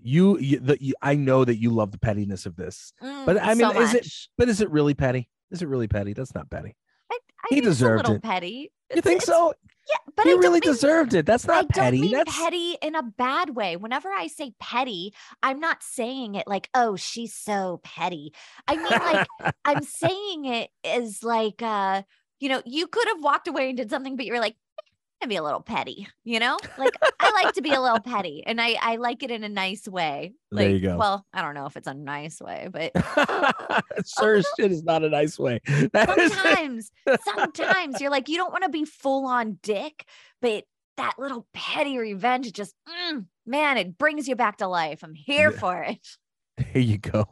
[0.01, 3.39] You, you, the, you I know that you love the pettiness of this, But, Mm,
[3.43, 5.29] I mean, so is it- but is it really petty?
[5.51, 6.13] Is it really petty?
[6.13, 6.75] That's not petty.
[7.11, 7.17] I, I
[7.49, 8.23] he think it's deserved a little it.
[8.23, 9.53] petty You It's- think it's- so?
[9.89, 11.25] Yeah but he I really mean- deserved it.
[11.25, 12.01] That's not I not don't petty.
[12.01, 13.75] mean That's petty in a bad way.
[13.77, 18.33] Whenever I say petty, I'm not saying it like, oh, she's so petty.
[18.67, 19.27] I mean, like,
[19.65, 22.03] I'm saying it as like, uh,
[22.39, 24.55] you know, you could have walked away and did something, but you're like,
[25.21, 26.57] "Eh, be a little petty, you know?
[26.77, 29.49] Like, I like to be a little petty and I, I like it in a
[29.49, 30.33] nice way.
[30.51, 30.97] Like, There you go.
[30.97, 32.91] Well, I don't know if it's a nice way, but
[34.05, 34.43] Sir, no.
[34.57, 35.59] shit is not a nice way.
[35.93, 36.91] That sometimes,
[37.23, 40.05] sometimes you're like, you don't want to be full on dick,
[40.41, 40.65] but
[40.97, 45.03] that little petty revenge just, mm, man, it brings you back to life.
[45.03, 45.59] I'm here Yeah.
[45.59, 46.07] for it.
[46.73, 47.25] There you go.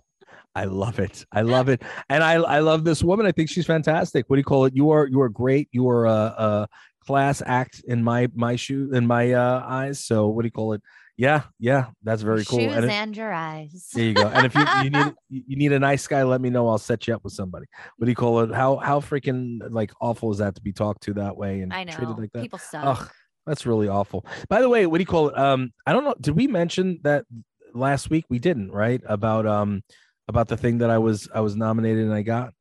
[0.55, 1.25] I love it.
[1.33, 1.83] I love it.
[2.09, 3.25] And I I love this woman.
[3.25, 4.23] I think she's fantastic.
[4.27, 4.73] What do you call it?
[4.75, 5.67] You are you are great.
[5.73, 6.67] You are a, a
[7.07, 10.03] class act in my my shoe in my uh eyes.
[10.03, 10.81] So what do you call it?
[11.19, 12.59] Yeah, yeah, that's very cool.
[12.59, 13.89] Shoes And it- and your eyes.
[13.95, 14.27] there you go.
[14.27, 15.13] And if you, you need
[15.49, 16.67] you need a nice guy, let me know.
[16.69, 17.65] I'll set you up with somebody.
[17.97, 18.53] What do you call it?
[18.53, 21.85] How how freaking like awful is that to be talked to that way and I
[21.85, 21.93] know.
[21.93, 22.41] treated like that?
[22.43, 22.83] People suck.
[22.85, 23.09] Ugh,
[23.47, 24.25] that's really awful.
[24.47, 25.37] By the way, what do you call it?
[25.39, 26.13] Um, I don't know.
[26.21, 27.25] Did we mention that
[27.73, 28.25] last week?
[28.29, 29.01] We didn't, right?
[29.07, 29.81] About um,
[30.27, 32.53] about the thing that I was I was nominated and I got.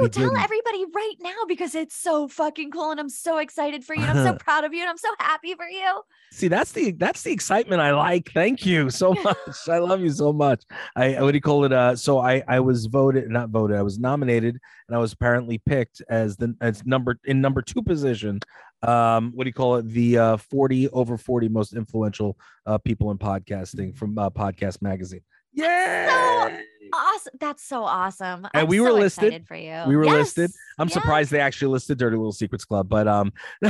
[0.00, 0.42] We Tell didn't.
[0.42, 4.02] everybody right now because it's so fucking cool and I'm so excited for you.
[4.02, 6.02] And I'm so proud of you and I'm so happy for you.
[6.32, 8.30] See, that's the that's the excitement I like.
[8.32, 9.68] Thank you so much.
[9.68, 10.62] I love you so much.
[10.94, 11.72] I what do you call it?
[11.72, 13.76] Uh, so I I was voted, not voted.
[13.76, 14.58] I was nominated,
[14.88, 18.40] and I was apparently picked as the as number in number two position.
[18.82, 19.88] Um, what do you call it?
[19.88, 25.22] The uh, forty over forty most influential uh, people in podcasting from uh, Podcast Magazine.
[25.58, 26.48] Yeah.
[26.48, 26.58] So
[26.92, 27.32] Awesome.
[27.38, 28.46] That's so awesome.
[28.54, 29.46] And I'm we were so listed.
[29.46, 29.82] for you.
[29.86, 30.50] We were listed.
[30.78, 30.94] I'm yes.
[30.94, 33.32] surprised they actually listed Dirty Little Secrets Club, but um,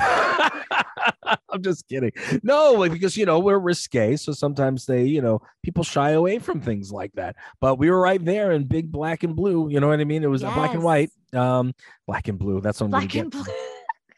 [1.51, 2.13] I'm just kidding.
[2.43, 6.61] No, because you know we're risque, so sometimes they, you know, people shy away from
[6.61, 7.37] things like that.
[7.61, 9.69] But we were right there in big black and blue.
[9.71, 10.23] You know what I mean?
[10.23, 11.11] It was uh, black and white.
[11.33, 11.75] Um,
[12.07, 12.61] black and blue.
[12.61, 13.45] That's what I'm Black and get.
[13.45, 13.55] blue.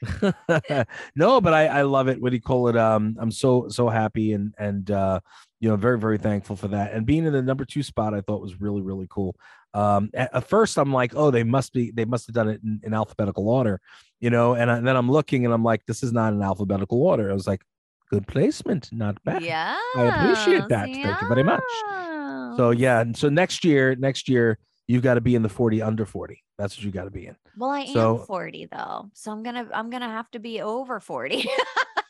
[1.17, 2.21] no, but I, I love it.
[2.21, 2.77] What do you call it?
[2.77, 5.21] Um, I'm so so happy and and uh,
[5.61, 6.93] you know, very very thankful for that.
[6.93, 9.37] And being in the number two spot, I thought was really really cool.
[9.73, 12.61] Um, at, at first, I'm like, oh, they must be they must have done it
[12.65, 13.81] in, in alphabetical order,
[14.21, 14.55] you know.
[14.55, 17.31] And, I, and then I'm looking and I'm like, this is not in alphabetical order.
[17.31, 17.63] I was like,
[18.11, 19.43] good placement, not bad.
[19.45, 19.79] Yeah.
[19.97, 20.87] I appreciate that.
[20.87, 21.63] Thank you very much.
[22.57, 24.59] So yeah, and so next year, next year
[24.89, 26.43] you've got to be in the 40 under 40.
[26.59, 27.37] That's what you got to be in.
[27.57, 29.11] Well, I So- am 40 though.
[29.15, 31.47] So I'm gonna I'm gonna have to be over 40.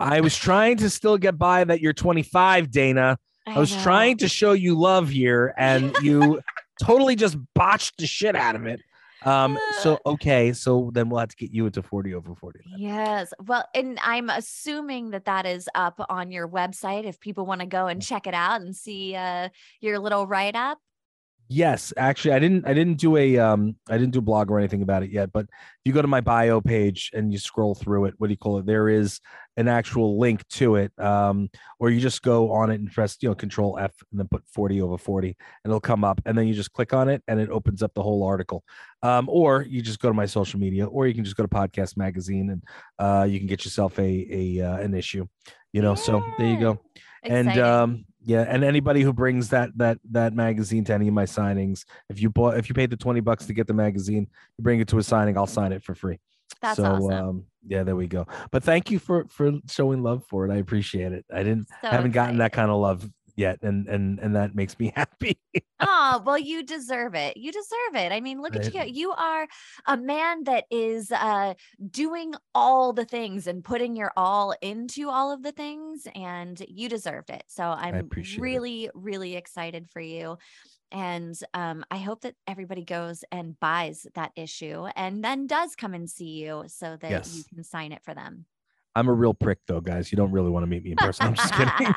[0.00, 3.16] I was trying to still get by that you're 25, Dayna.
[3.46, 3.82] I was know.
[3.82, 6.40] trying to show you love here, and you
[6.80, 8.80] totally just botched the shit out of it.
[9.24, 12.60] Um, so okay, so then we'll have to get you into 40 over 40.
[12.64, 12.78] then.
[12.78, 13.32] Yes.
[13.44, 17.66] Well, and I'm assuming that that is up on your website if people want to
[17.66, 19.48] go and check it out and see uh,
[19.80, 20.78] your little write up.
[21.50, 22.66] Yes, actually, I didn't.
[22.66, 23.38] I didn't do a.
[23.38, 25.32] Um, I didn't do a blog or anything about it yet.
[25.32, 28.32] But if you go to my bio page and you scroll through it, what do
[28.32, 28.66] you call it?
[28.66, 29.20] There is
[29.56, 30.92] an actual link to it.
[30.98, 31.48] Um,
[31.80, 34.42] or you just go on it and press, you know, Control F and then put
[34.52, 35.28] forty over forty,
[35.64, 36.20] and it'll come up.
[36.26, 38.62] And then you just click on it, and it opens up the whole article.
[39.02, 41.48] Um, or you just go to my social media, or you can just go to
[41.48, 42.62] Podcast Magazine, and
[42.98, 44.02] uh, you can get yourself a
[44.60, 45.26] a uh, an issue.
[45.72, 46.80] You know, so there you go
[47.22, 51.24] and um yeah and anybody who brings that that that magazine to any of my
[51.24, 54.62] signings if you bought if you paid the 20 bucks to get the magazine you
[54.62, 56.18] bring it to a signing i'll sign it for free
[56.60, 57.12] That's so awesome.
[57.12, 58.26] um yeah, there we go.
[58.50, 60.52] But thank you for for showing love for it.
[60.52, 61.26] I appreciate it.
[61.30, 63.06] I didn't So haven't gotten that kind of love
[63.38, 65.38] yet and and and that makes me happy.
[65.80, 67.36] Oh, well, you deserve it.
[67.36, 68.12] You deserve it.
[68.12, 68.82] I mean, look at you.
[68.82, 69.46] You are
[69.86, 71.54] a man that is uh,
[71.90, 76.88] doing all the things and putting your all into all of the things, and you
[76.88, 77.44] deserved it.
[77.46, 78.42] So I'm appreciate it.
[78.42, 80.36] really, really excited for you.
[80.90, 85.92] And um, I hope that everybody goes and buys that issue and then does come
[85.92, 88.46] and see you so that you can sign it for them.
[88.98, 90.10] I'm a real prick though, guys.
[90.10, 91.26] You don't really want to meet me in person.
[91.26, 91.94] I'm just kidding.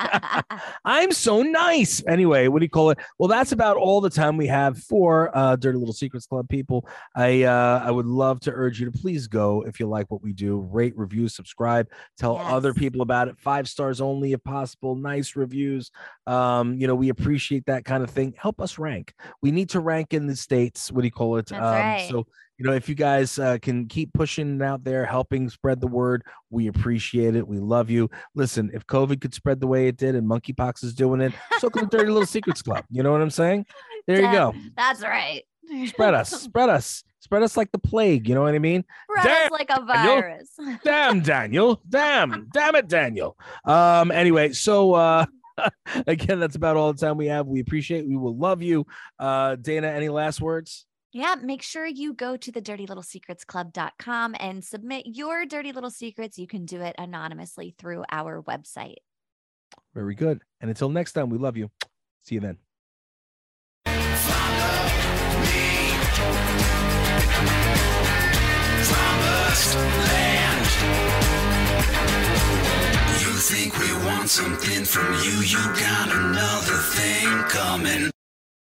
[0.86, 2.04] I'm so nice.
[2.08, 3.00] Anyway, what do you call it?
[3.18, 6.88] Well, that's about all the time we have for uh, Dirty Little Secrets Club people.
[7.16, 10.22] I uh, I would love to urge you to please go if you like what
[10.22, 10.60] we do.
[10.72, 11.88] Rate, review, subscribe,
[12.20, 13.40] tell other people about it.
[13.40, 14.96] Five stars only if possible.
[14.96, 15.90] Nice reviews.
[16.28, 18.36] Um, you know, we appreciate that kind of thing.
[18.38, 19.16] Help us rank.
[19.42, 20.92] We need to rank in the states.
[20.92, 21.52] What do you call it?
[21.52, 22.08] Um, right.
[22.10, 22.28] So
[22.62, 25.88] you know, if you guys uh, can keep pushing it out there, helping spread the
[25.88, 27.48] word, we appreciate it.
[27.48, 28.08] We love you.
[28.36, 31.72] Listen, if COVID could spread the way it did and monkeypox is doing it, so
[31.72, 32.86] can the Dirty Little Secrets Club.
[32.92, 33.66] You know what I'm saying?
[34.06, 34.54] There you go.
[34.78, 35.42] That's right.
[35.88, 38.30] Spread us, spread us, spread us like the plague.
[38.30, 38.86] You know what I mean?
[39.10, 40.22] Spread us Damn, like a Daniel.
[40.22, 40.50] virus.
[40.84, 41.82] Damn, Daniel.
[41.90, 43.36] Damn, damn it, Daniel.
[43.66, 45.26] Um, anyway, so uh
[46.06, 47.48] again, that's about all the time we have.
[47.48, 48.86] We appreciate we will love you.
[49.18, 50.86] Uh Dayna, any last words?
[51.14, 56.40] Yeah, make sure you go to the dirtylittlesecretsclub.com and submit your dirty little secrets.
[56.40, 58.96] You can do it anonymously through our website.
[59.94, 60.42] Very good.
[60.62, 61.70] And until next time, we love you.
[62.22, 62.58] See you then.
[69.52, 70.66] promised land.
[73.20, 78.12] You think we want something from you, you got another thing coming.